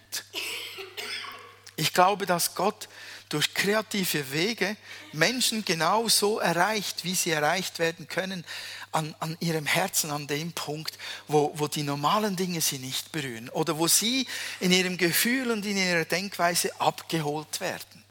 Ich 1.75 1.93
glaube, 1.93 2.25
dass 2.25 2.55
Gott 2.55 2.87
durch 3.27 3.53
kreative 3.53 4.31
Wege 4.31 4.77
Menschen 5.11 5.65
genau 5.65 6.07
so 6.07 6.39
erreicht, 6.39 7.03
wie 7.03 7.15
sie 7.15 7.31
erreicht 7.31 7.79
werden 7.79 8.07
können, 8.07 8.45
an, 8.93 9.13
an 9.19 9.35
ihrem 9.41 9.65
Herzen, 9.65 10.09
an 10.09 10.25
dem 10.27 10.53
Punkt, 10.53 10.97
wo, 11.27 11.51
wo 11.55 11.67
die 11.67 11.83
normalen 11.83 12.37
Dinge 12.37 12.61
sie 12.61 12.79
nicht 12.79 13.11
berühren 13.11 13.49
oder 13.49 13.77
wo 13.77 13.89
sie 13.89 14.25
in 14.61 14.71
ihrem 14.71 14.95
Gefühl 14.95 15.51
und 15.51 15.65
in 15.65 15.75
ihrer 15.75 16.05
Denkweise 16.05 16.79
abgeholt 16.79 17.59
werden. 17.59 18.05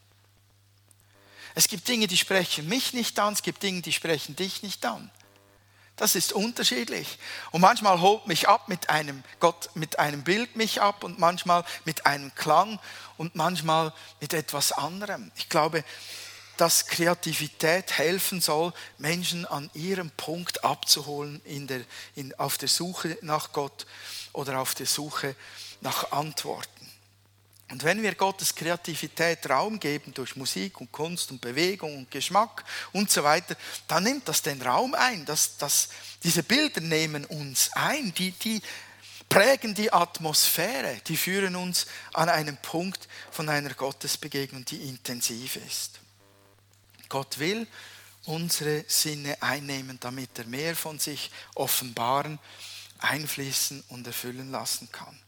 Es 1.55 1.69
gibt 1.69 1.89
Dinge, 1.89 2.07
die 2.07 2.19
sprechen 2.19 2.69
mich 2.69 2.93
nicht 2.93 3.19
an, 3.19 3.33
es 3.33 3.43
gibt 3.43 3.63
Dinge, 3.63 3.81
die 3.81 3.95
sprechen 3.95 4.37
dich 4.37 4.63
nicht 4.63 4.85
an. 4.85 5.11
Das 5.97 6.15
ist 6.15 6.35
unterschiedlich. 6.35 7.19
Und 7.53 7.63
manchmal 7.63 8.01
holt 8.01 8.27
mich 8.27 8.49
ab 8.49 8.69
mit 8.69 8.91
einem 8.91 9.25
Gott, 9.41 9.71
mit 9.75 9.99
einem 9.99 10.25
Bild 10.25 10.55
mich 10.55 10.83
ab 10.83 11.03
und 11.05 11.19
manchmal 11.19 11.65
mit 11.87 12.05
einem 12.05 12.35
Klang 12.35 12.79
und 13.17 13.35
manchmal 13.35 13.95
mit 14.21 14.35
etwas 14.35 14.73
anderem. 14.73 15.33
Ich 15.37 15.49
glaube, 15.49 15.83
dass 16.59 16.87
Kreativität 16.87 17.93
helfen 17.97 18.41
soll, 18.41 18.73
Menschen 18.99 19.47
an 19.47 19.71
ihrem 19.75 20.11
Punkt 20.11 20.65
abzuholen 20.65 21.41
in 21.45 21.67
der, 21.67 21.81
in, 22.15 22.39
auf 22.39 22.59
der 22.59 22.69
Suche 22.69 23.19
nach 23.23 23.53
Gott 23.53 23.87
oder 24.33 24.61
auf 24.61 24.75
der 24.75 24.87
Suche 24.87 25.35
nach 25.81 26.13
Antworten. 26.13 26.76
Und 27.71 27.83
wenn 27.83 28.03
wir 28.03 28.15
Gottes 28.15 28.55
Kreativität 28.55 29.49
Raum 29.51 29.81
geben 29.81 30.15
durch 30.15 30.37
Musik 30.37 30.81
und 30.81 30.93
Kunst 30.93 31.33
und 31.33 31.41
Bewegung 31.41 31.97
und 31.97 32.11
Geschmack 32.11 32.65
und 32.93 33.11
so 33.11 33.25
weiter, 33.25 33.57
dann 33.89 34.05
nimmt 34.05 34.29
das 34.29 34.41
den 34.41 34.63
Raum 34.63 34.95
ein. 34.95 35.25
Das, 35.25 35.57
das, 35.57 35.89
diese 36.23 36.45
Bilder 36.45 36.81
nehmen 36.81 37.25
uns 37.25 37.71
ein, 37.75 38.15
die, 38.15 38.31
die 38.31 38.63
prägen 39.29 39.75
die 39.75 39.93
Atmosphäre, 39.93 41.01
die 41.09 41.17
führen 41.17 41.57
uns 41.57 41.87
an 42.13 42.29
einen 42.29 42.57
Punkt 42.59 43.09
von 43.33 43.49
einer 43.49 43.75
Gottesbegegnung, 43.75 44.65
die 44.65 44.89
intensiv 44.89 45.57
ist. 45.57 46.01
Gott 47.09 47.39
will 47.39 47.67
unsere 48.27 48.85
Sinne 48.87 49.41
einnehmen, 49.43 49.99
damit 50.01 50.39
er 50.39 50.47
mehr 50.47 50.77
von 50.77 50.99
sich 50.99 51.31
offenbaren, 51.55 52.39
einfließen 52.99 53.85
und 53.89 54.07
erfüllen 54.07 54.51
lassen 54.51 54.91
kann. 54.91 55.19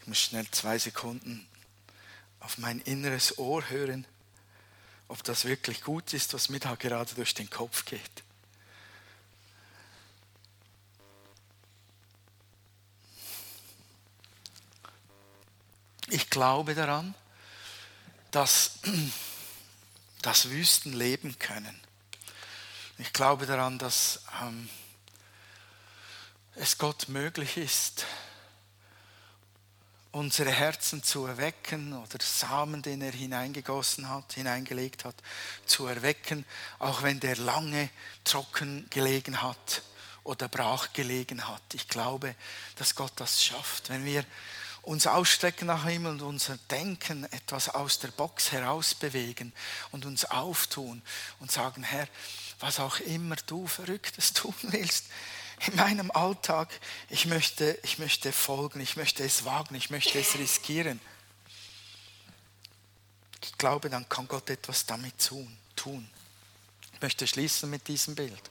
Ich 0.00 0.06
muss 0.06 0.18
schnell 0.18 0.50
zwei 0.50 0.78
Sekunden 0.78 1.46
auf 2.40 2.58
mein 2.58 2.80
inneres 2.80 3.38
Ohr 3.38 3.68
hören, 3.68 4.06
ob 5.08 5.22
das 5.24 5.44
wirklich 5.44 5.82
gut 5.82 6.12
ist, 6.12 6.34
was 6.34 6.48
mir 6.48 6.60
da 6.60 6.74
gerade 6.76 7.14
durch 7.14 7.34
den 7.34 7.50
Kopf 7.50 7.84
geht. 7.84 8.22
Ich 16.10 16.30
glaube 16.30 16.74
daran, 16.74 17.14
dass 18.30 18.78
das 20.22 20.48
Wüsten 20.48 20.92
leben 20.92 21.38
können. 21.38 21.78
Ich 23.00 23.12
glaube 23.12 23.46
daran, 23.46 23.78
dass 23.78 24.22
ähm, 24.42 24.68
es 26.56 26.78
Gott 26.78 27.08
möglich 27.08 27.56
ist, 27.56 28.06
unsere 30.10 30.50
Herzen 30.50 31.04
zu 31.04 31.26
erwecken 31.26 31.92
oder 31.92 32.18
Samen, 32.20 32.82
den 32.82 33.00
er 33.00 33.12
hineingegossen 33.12 34.08
hat, 34.08 34.32
hineingelegt 34.32 35.04
hat, 35.04 35.14
zu 35.64 35.86
erwecken, 35.86 36.44
auch 36.80 37.04
wenn 37.04 37.20
der 37.20 37.36
lange 37.36 37.88
trocken 38.24 38.88
gelegen 38.90 39.42
hat 39.42 39.82
oder 40.24 40.48
brach 40.48 40.92
gelegen 40.92 41.46
hat. 41.46 41.62
Ich 41.74 41.86
glaube, 41.86 42.34
dass 42.74 42.96
Gott 42.96 43.12
das 43.14 43.44
schafft. 43.44 43.90
Wenn 43.90 44.04
wir 44.04 44.24
uns 44.82 45.06
ausstrecken 45.06 45.66
nach 45.66 45.86
ihm 45.86 46.06
und 46.06 46.22
unser 46.22 46.56
Denken 46.70 47.24
etwas 47.30 47.68
aus 47.68 48.00
der 48.00 48.08
Box 48.08 48.50
heraus 48.50 48.94
bewegen 48.94 49.52
und 49.92 50.04
uns 50.04 50.24
auftun 50.24 51.00
und 51.38 51.52
sagen, 51.52 51.84
Herr, 51.84 52.08
was 52.60 52.80
auch 52.80 53.00
immer 53.00 53.36
du 53.46 53.66
Verrücktes 53.66 54.32
tun 54.32 54.54
willst, 54.62 55.06
in 55.66 55.76
meinem 55.76 56.10
Alltag, 56.10 56.68
ich 57.08 57.26
möchte, 57.26 57.78
ich 57.82 57.98
möchte 57.98 58.32
folgen, 58.32 58.80
ich 58.80 58.96
möchte 58.96 59.24
es 59.24 59.44
wagen, 59.44 59.74
ich 59.74 59.90
möchte 59.90 60.18
es 60.18 60.38
riskieren. 60.38 61.00
Ich 63.42 63.58
glaube, 63.58 63.90
dann 63.90 64.08
kann 64.08 64.28
Gott 64.28 64.50
etwas 64.50 64.86
damit 64.86 65.14
tun. 65.18 66.10
Ich 66.92 67.02
möchte 67.02 67.26
schließen 67.26 67.68
mit 67.70 67.88
diesem 67.88 68.14
Bild. 68.14 68.50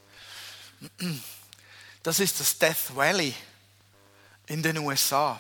Das 2.04 2.20
ist 2.20 2.40
das 2.40 2.58
Death 2.58 2.96
Valley 2.96 3.34
in 4.48 4.64
den 4.64 4.78
USA. 4.78 5.40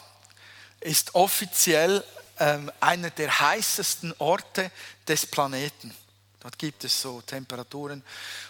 Ist 0.79 1.15
offiziell 1.15 2.03
ähm, 2.39 2.71
einer 2.79 3.09
der 3.09 3.39
heißesten 3.39 4.13
Orte 4.19 4.71
des 5.07 5.25
Planeten. 5.25 5.95
Dort 6.39 6.59
gibt 6.59 6.83
es 6.83 7.01
so 7.01 7.21
Temperaturen 7.21 8.03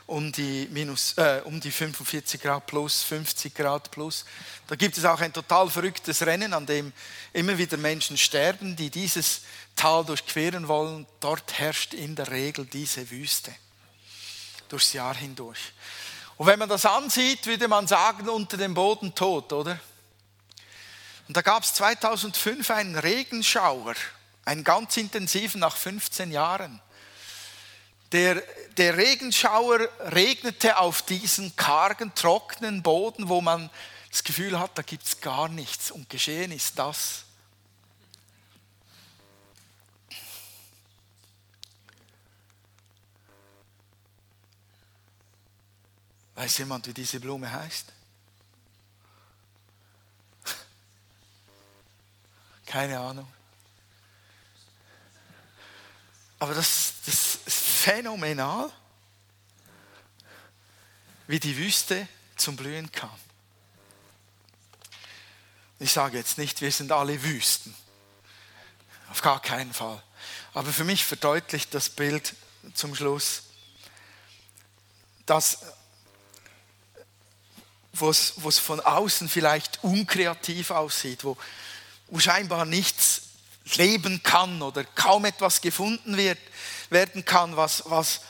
um 0.08 0.32
die, 0.32 0.67
minus, 0.71 1.13
äh, 1.17 1.41
um 1.45 1.60
die 1.60 1.71
45 1.71 2.41
Grad 2.41 2.67
plus, 2.67 3.02
50 3.04 3.56
Grad 3.56 3.91
plus. 3.91 4.26
Da 4.67 4.76
gibt 4.76 4.97
es 4.97 5.06
auch 5.06 5.19
ein 5.21 5.32
total 5.32 5.69
verrücktes 5.69 6.26
Rennen, 6.26 6.54
an 6.54 6.65
dem 6.65 6.91
immer 7.32 7.58
wieder 7.58 7.78
Menschen 7.78 8.17
sterben, 8.17 8.76
die 8.76 8.89
dieses 8.89 9.41
Tal 9.76 10.04
durchqueren 10.04 10.67
wollen. 10.67 11.08
Dort 11.21 11.58
herrscht 11.60 11.93
in 11.93 12.15
der 12.15 12.30
Regel 12.30 12.65
diese 12.65 13.10
Wüste 13.10 13.56
durchs 14.67 14.91
Jahr 14.93 15.15
hindurch. 15.15 15.71
Und 16.36 16.45
wenn 16.47 16.60
man 16.60 16.69
das 16.69 16.86
ansieht, 16.86 17.47
würde 17.47 17.67
man 17.67 17.88
sagen, 17.88 18.30
unter 18.30 18.58
dem 18.58 18.73
Boden 18.73 19.15
tot, 19.15 19.54
oder? 19.54 19.80
Und 21.28 21.36
da 21.36 21.41
gab 21.41 21.63
es 21.63 21.73
2005 21.73 22.69
einen 22.69 22.97
Regenschauer, 22.97 23.95
einen 24.45 24.63
ganz 24.63 24.95
intensiven 24.97 25.60
nach 25.60 25.76
15 25.76 26.32
Jahren. 26.32 26.82
Der, 28.12 28.41
der 28.78 28.96
Regenschauer 28.96 29.89
regnete 30.00 30.78
auf 30.78 31.02
diesen 31.02 31.56
kargen, 31.56 32.13
trockenen 32.15 32.84
Boden, 32.84 33.28
wo 33.28 33.41
man 33.41 33.70
das 34.10 34.24
Gefühl 34.24 34.60
hat, 34.60 34.78
da 34.78 34.82
gibt 34.82 35.04
es 35.04 35.20
gar 35.20 35.50
nichts. 35.50 35.91
Und 35.91 36.10
geschehen 36.10 36.52
ist 36.52 36.80
das. 36.80 37.26
Weiß 46.36 46.60
jemand, 46.60 46.88
wie 46.88 46.93
diese 46.93 47.20
Blume 47.20 47.52
heißt? 47.52 47.91
Keine 52.67 53.00
Ahnung. 53.00 53.28
Aber 56.39 56.54
das, 56.54 56.93
das 57.06 57.39
ist 57.46 57.66
phänomenal, 57.78 58.72
wie 61.28 61.40
die 61.40 61.58
Wüste 61.58 62.08
zum 62.36 62.56
Blühen 62.56 62.92
kam. 62.92 63.18
Ich 65.80 65.92
sage 65.92 66.18
jetzt 66.18 66.38
nicht, 66.38 66.62
wir 66.62 66.72
sind 66.72 66.92
alle 66.92 67.22
Wüsten. 67.24 67.76
Auf 69.10 69.22
gar 69.22 69.42
keinen 69.42 69.74
Fall. 69.74 70.02
Aber 70.54 70.74
für 70.74 70.84
mich 70.84 71.06
verdeutlicht 71.06 71.74
das 71.74 71.90
Bild 71.90 72.36
zum 72.74 72.96
Schluss, 72.96 73.44
dass 75.26 75.60
wo 77.94 78.10
es 78.10 78.60
von 78.60 78.80
außen 78.80 79.28
vielleicht 79.28 79.84
unkreativ 79.84 80.70
aussieht, 80.70 81.24
wo, 81.24 81.36
wo 82.08 82.20
scheinbar 82.20 82.66
nichts 82.66 83.27
leben 83.75 84.21
kann 84.23 84.62
oder 84.62 84.84
kaum 84.84 85.25
etwas 85.25 85.62
gefunden 85.62 86.17
wird, 86.17 86.39
werden 86.89 87.25
kann, 87.25 87.56
was, 87.58 87.84
was, 87.88 88.21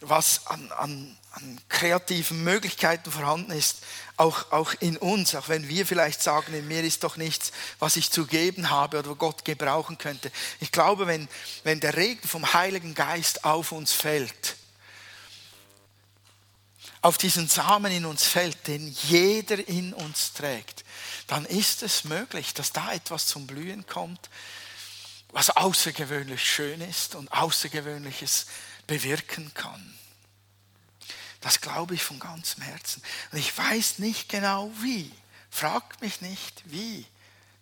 was 0.00 0.46
an, 0.46 0.70
an, 0.72 1.16
an 1.32 1.60
kreativen 1.68 2.44
Möglichkeiten 2.44 3.10
vorhanden 3.10 3.52
ist, 3.52 3.78
auch, 4.16 4.50
auch 4.52 4.72
in 4.80 4.96
uns, 4.96 5.34
auch 5.34 5.48
wenn 5.48 5.68
wir 5.68 5.84
vielleicht 5.84 6.22
sagen, 6.22 6.54
in 6.54 6.66
mir 6.68 6.82
ist 6.82 7.04
doch 7.04 7.16
nichts, 7.16 7.52
was 7.78 7.96
ich 7.96 8.10
zu 8.10 8.26
geben 8.26 8.70
habe 8.70 8.98
oder 8.98 9.14
Gott 9.14 9.44
gebrauchen 9.44 9.98
könnte. 9.98 10.30
Ich 10.60 10.72
glaube, 10.72 11.06
wenn, 11.06 11.28
wenn 11.64 11.80
der 11.80 11.96
Regen 11.96 12.26
vom 12.26 12.54
Heiligen 12.54 12.94
Geist 12.94 13.44
auf 13.44 13.72
uns 13.72 13.92
fällt, 13.92 14.56
auf 17.06 17.18
diesen 17.18 17.46
Samen 17.46 17.92
in 17.92 18.04
uns 18.04 18.24
fällt, 18.24 18.66
den 18.66 18.88
jeder 18.88 19.68
in 19.68 19.94
uns 19.94 20.32
trägt, 20.32 20.84
dann 21.28 21.44
ist 21.44 21.84
es 21.84 22.02
möglich, 22.02 22.52
dass 22.52 22.72
da 22.72 22.92
etwas 22.92 23.28
zum 23.28 23.46
Blühen 23.46 23.86
kommt, 23.86 24.28
was 25.28 25.50
außergewöhnlich 25.50 26.42
schön 26.42 26.80
ist 26.80 27.14
und 27.14 27.30
Außergewöhnliches 27.32 28.46
bewirken 28.88 29.52
kann. 29.54 29.96
Das 31.40 31.60
glaube 31.60 31.94
ich 31.94 32.02
von 32.02 32.18
ganzem 32.18 32.64
Herzen. 32.64 33.00
Und 33.30 33.38
ich 33.38 33.56
weiß 33.56 34.00
nicht 34.00 34.28
genau 34.28 34.72
wie. 34.82 35.12
Fragt 35.48 36.00
mich 36.02 36.20
nicht 36.20 36.60
wie, 36.64 37.06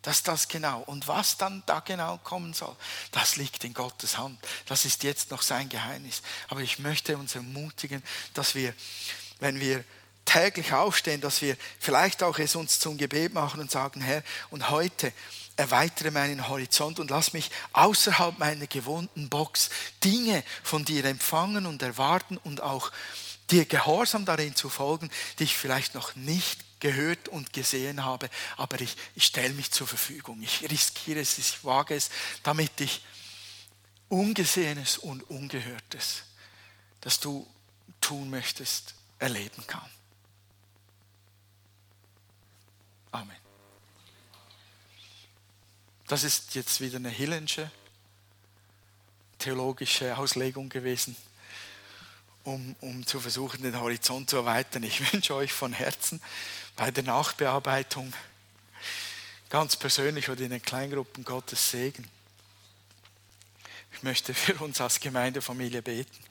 dass 0.01 0.23
das 0.23 0.49
genau 0.49 0.81
und 0.81 1.07
was 1.07 1.37
dann 1.37 1.63
da 1.67 1.81
genau 1.81 2.17
kommen 2.17 2.55
soll. 2.55 2.75
Das 3.11 3.37
liegt 3.37 3.63
in 3.65 3.75
Gottes 3.75 4.17
Hand. 4.17 4.39
Das 4.65 4.87
ist 4.87 5.03
jetzt 5.03 5.31
noch 5.31 5.43
sein 5.43 5.69
Geheimnis. 5.69 6.23
Aber 6.49 6.61
ich 6.61 6.79
möchte 6.79 7.19
uns 7.19 7.35
ermutigen, 7.35 8.03
dass 8.33 8.55
wir 8.55 8.73
wenn 9.41 9.61
wir 9.61 9.85
täglich 10.25 10.73
aufstehen, 10.73 11.21
dass 11.21 11.43
wir 11.43 11.57
vielleicht 11.79 12.23
auch 12.23 12.39
es 12.39 12.57
uns 12.57 12.79
zum 12.79 12.97
Gebet 12.97 13.35
machen 13.35 13.61
und 13.61 13.71
sagen, 13.71 14.01
Herr, 14.01 14.23
und 14.51 14.71
heute 14.71 15.13
erweitere 15.57 16.11
meinen 16.11 16.49
Horizont 16.49 16.99
und 16.99 17.11
lass 17.11 17.33
mich 17.33 17.51
außerhalb 17.73 18.39
meiner 18.39 18.67
gewohnten 18.67 19.29
Box 19.29 19.71
Dinge 20.03 20.43
von 20.63 20.85
dir 20.85 21.05
empfangen 21.05 21.67
und 21.67 21.83
erwarten 21.83 22.39
und 22.39 22.61
auch 22.63 22.91
dir 23.51 23.65
gehorsam 23.67 24.25
darin 24.25 24.57
zu 24.57 24.69
folgen, 24.69 25.11
die 25.39 25.45
ich 25.45 25.57
vielleicht 25.57 25.95
noch 25.95 26.17
nicht 26.17 26.65
gehört 26.81 27.29
und 27.29 27.53
gesehen 27.53 28.05
habe, 28.05 28.29
aber 28.57 28.81
ich, 28.81 28.97
ich 29.15 29.25
stelle 29.25 29.55
mich 29.55 29.71
zur 29.71 29.87
Verfügung. 29.87 30.43
Ich 30.43 30.69
riskiere 30.71 31.21
es, 31.21 31.39
ich 31.39 31.65
wage 31.65 31.95
es, 31.95 32.11
damit 32.43 32.81
ich 32.81 33.03
Ungesehenes 34.09 34.99
und 34.99 35.23
Ungehörtes, 35.31 36.25
das 37.01 37.21
du 37.21 37.47
tun 38.01 38.29
möchtest, 38.29 38.95
erleben 39.19 39.67
kann. 39.67 39.91
Amen. 43.13 43.37
Das 46.07 46.25
ist 46.25 46.55
jetzt 46.55 46.81
wieder 46.81 46.97
eine 46.97 47.11
Hillensche 47.11 47.71
theologische 49.45 50.17
Auslegung 50.17 50.71
gewesen, 50.71 51.15
um, 52.45 52.75
um 52.81 53.07
zu 53.07 53.21
versuchen, 53.21 53.63
den 53.63 53.79
Horizont 53.79 54.31
zu 54.31 54.37
erweitern. 54.37 54.83
Ich 54.85 55.13
wünsche 55.13 55.35
euch 55.35 55.53
von 55.53 55.75
Herzen 55.75 56.21
bei 56.77 56.91
der 56.91 57.05
Nachbearbeitung 57.05 58.13
ganz 59.51 59.77
persönlich 59.77 60.31
oder 60.31 60.41
in 60.41 60.51
den 60.51 60.63
Kleingruppen 60.63 61.25
Gottes 61.25 61.71
Segen. 61.71 62.09
Ich 63.93 64.03
möchte 64.03 64.33
für 64.33 64.55
uns 64.65 64.81
als 64.81 64.99
Gemeindefamilie 64.99 65.83
beten. 65.83 66.25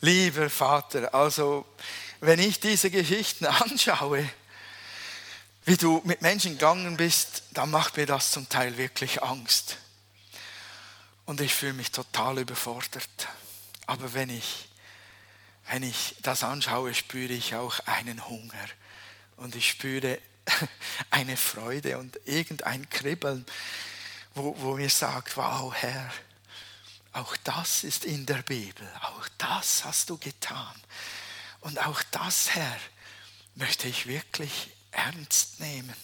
Lieber 0.00 0.48
Vater, 0.48 1.14
also 1.14 1.66
wenn 2.20 2.38
ich 2.38 2.60
diese 2.60 2.90
Geschichten 2.90 3.46
anschaue, 3.46 4.28
wie 5.64 5.76
du 5.76 6.00
mit 6.04 6.22
Menschen 6.22 6.52
gegangen 6.52 6.96
bist, 6.96 7.42
dann 7.52 7.70
macht 7.70 7.96
mir 7.96 8.06
das 8.06 8.30
zum 8.30 8.48
Teil 8.48 8.76
wirklich 8.76 9.22
Angst. 9.22 9.76
Und 11.26 11.40
ich 11.40 11.54
fühle 11.54 11.74
mich 11.74 11.92
total 11.92 12.38
überfordert. 12.38 13.28
Aber 13.86 14.14
wenn 14.14 14.30
ich, 14.30 14.68
wenn 15.70 15.82
ich 15.82 16.16
das 16.22 16.44
anschaue, 16.44 16.94
spüre 16.94 17.32
ich 17.32 17.54
auch 17.54 17.78
einen 17.86 18.26
Hunger. 18.26 18.66
Und 19.36 19.54
ich 19.54 19.68
spüre 19.68 20.18
eine 21.10 21.36
Freude 21.36 21.98
und 21.98 22.18
irgendein 22.24 22.88
Kribbeln, 22.88 23.44
wo, 24.34 24.56
wo 24.58 24.76
mir 24.76 24.90
sagt, 24.90 25.36
wow 25.36 25.72
Herr, 25.74 26.10
auch 27.12 27.36
das 27.38 27.84
ist 27.84 28.04
in 28.04 28.26
der 28.26 28.42
Bibel, 28.42 28.88
auch 29.02 29.28
das 29.38 29.84
hast 29.84 30.10
du 30.10 30.18
getan. 30.18 30.74
Und 31.60 31.78
auch 31.86 32.02
das, 32.10 32.54
Herr, 32.54 32.78
möchte 33.54 33.88
ich 33.88 34.06
wirklich 34.06 34.70
ernst 34.92 35.60
nehmen. 35.60 35.94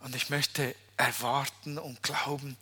Und 0.00 0.14
ich 0.14 0.30
möchte 0.30 0.74
erwarten 0.96 1.78
und 1.78 2.02
glauben, 2.02 2.56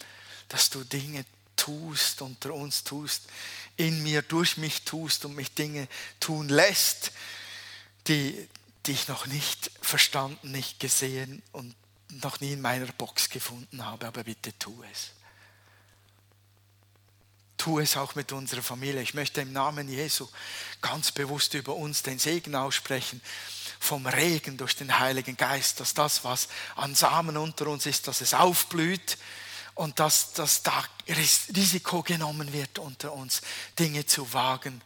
dass 0.48 0.70
du 0.70 0.84
Dinge 0.84 1.24
tust, 1.56 2.22
unter 2.22 2.52
uns 2.54 2.84
tust, 2.84 3.28
in 3.76 4.02
mir, 4.02 4.22
durch 4.22 4.56
mich 4.56 4.82
tust 4.82 5.24
und 5.24 5.34
mich 5.34 5.54
Dinge 5.54 5.88
tun 6.20 6.48
lässt, 6.48 7.12
die, 8.06 8.48
die 8.86 8.92
ich 8.92 9.08
noch 9.08 9.26
nicht 9.26 9.70
verstanden, 9.80 10.52
nicht 10.52 10.78
gesehen 10.80 11.42
und 11.52 11.74
noch 12.22 12.40
nie 12.40 12.52
in 12.52 12.60
meiner 12.60 12.86
Box 12.92 13.30
gefunden 13.30 13.84
habe. 13.84 14.06
Aber 14.06 14.24
bitte 14.24 14.56
tu 14.58 14.82
es. 14.92 15.10
Tu 17.64 17.78
es 17.78 17.96
auch 17.96 18.14
mit 18.14 18.30
unserer 18.30 18.60
Familie. 18.60 19.00
Ich 19.00 19.14
möchte 19.14 19.40
im 19.40 19.54
Namen 19.54 19.88
Jesu 19.88 20.28
ganz 20.82 21.12
bewusst 21.12 21.54
über 21.54 21.74
uns 21.74 22.02
den 22.02 22.18
Segen 22.18 22.54
aussprechen 22.56 23.22
vom 23.80 24.06
Regen 24.06 24.58
durch 24.58 24.76
den 24.76 24.98
Heiligen 24.98 25.34
Geist, 25.38 25.80
dass 25.80 25.94
das, 25.94 26.24
was 26.24 26.48
an 26.76 26.94
Samen 26.94 27.38
unter 27.38 27.68
uns 27.68 27.86
ist, 27.86 28.06
dass 28.06 28.20
es 28.20 28.34
aufblüht 28.34 29.16
und 29.72 29.98
dass, 29.98 30.34
dass 30.34 30.62
da 30.62 30.84
Risiko 31.08 32.02
genommen 32.02 32.52
wird 32.52 32.78
unter 32.78 33.14
uns, 33.14 33.40
Dinge 33.78 34.04
zu 34.04 34.30
wagen, 34.34 34.82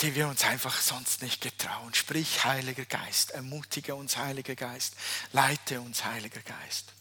die 0.00 0.14
wir 0.14 0.28
uns 0.28 0.44
einfach 0.44 0.80
sonst 0.80 1.20
nicht 1.20 1.42
getrauen. 1.42 1.92
Sprich, 1.92 2.46
Heiliger 2.46 2.86
Geist, 2.86 3.32
ermutige 3.32 3.96
uns, 3.96 4.16
Heiliger 4.16 4.54
Geist, 4.54 4.94
leite 5.32 5.82
uns, 5.82 6.06
Heiliger 6.06 6.40
Geist. 6.40 6.94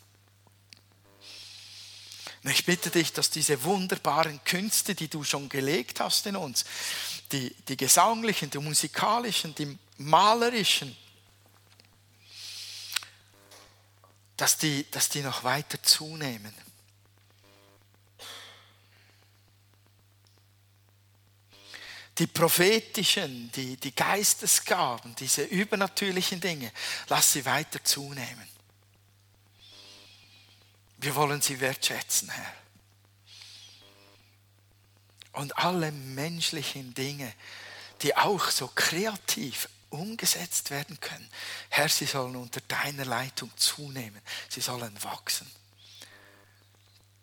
Und 2.43 2.51
ich 2.51 2.65
bitte 2.65 2.89
dich, 2.89 3.13
dass 3.13 3.29
diese 3.29 3.63
wunderbaren 3.63 4.43
Künste, 4.43 4.95
die 4.95 5.07
du 5.07 5.23
schon 5.23 5.47
gelegt 5.47 6.01
hast 6.01 6.25
in 6.27 6.35
uns, 6.35 6.65
die, 7.31 7.55
die 7.69 7.77
gesanglichen, 7.77 8.49
die 8.49 8.57
musikalischen, 8.57 9.55
die 9.55 9.77
malerischen, 9.97 10.95
dass 14.35 14.57
die, 14.57 14.85
dass 14.91 15.07
die 15.07 15.21
noch 15.21 15.45
weiter 15.45 15.81
zunehmen. 15.81 16.53
Die 22.17 22.27
prophetischen, 22.27 23.51
die, 23.53 23.77
die 23.77 23.95
Geistesgaben, 23.95 25.15
diese 25.15 25.43
übernatürlichen 25.43 26.41
Dinge, 26.41 26.71
lass 27.07 27.31
sie 27.31 27.45
weiter 27.45 27.83
zunehmen. 27.83 28.53
Wir 31.04 31.16
wollen 31.16 31.41
sie 31.41 31.60
wertschätzen, 31.60 32.30
Herr. 32.30 32.54
Und 35.34 35.58
alle 35.58 35.91
menschlichen 35.91 36.93
Dinge, 36.93 37.34
die 38.01 38.16
auch 38.16 38.49
so 38.49 38.70
kreativ 38.74 39.68
umgesetzt 39.89 40.72
werden 40.72 40.97
können, 41.01 41.30
Herr, 41.70 41.89
sie 41.89 42.06
sollen 42.06 42.38
unter 42.38 42.62
deiner 42.62 43.04
Leitung 43.04 43.51
zunehmen, 43.58 44.22
sie 44.47 44.62
sollen 44.62 44.95
wachsen. 45.04 45.51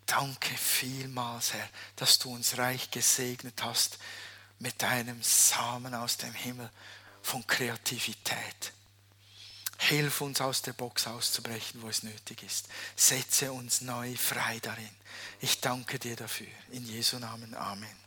Danke 0.05 0.55
vielmals, 0.59 1.55
Herr, 1.55 1.69
dass 1.97 2.19
du 2.19 2.35
uns 2.35 2.59
reich 2.59 2.91
gesegnet 2.91 3.63
hast 3.63 3.99
mit 4.59 4.83
deinem 4.83 5.23
Samen 5.23 5.95
aus 5.95 6.19
dem 6.19 6.35
Himmel 6.35 6.71
von 7.23 7.47
Kreativität. 7.47 8.75
Hilf 9.83 10.21
uns 10.21 10.43
aus 10.43 10.61
der 10.61 10.75
Box 10.75 11.07
auszubrechen, 11.07 11.81
wo 11.81 11.89
es 11.89 12.03
nötig 12.03 12.43
ist. 12.43 12.69
Setze 12.97 13.51
uns 13.51 13.81
neu 13.81 14.15
frei 14.15 14.59
darin. 14.61 14.91
Ich 15.41 15.61
danke 15.61 15.99
dir 15.99 16.17
dafür. 16.17 16.47
In 16.71 16.85
Jesu 16.85 17.19
Namen. 17.19 17.55
Amen. 17.55 17.91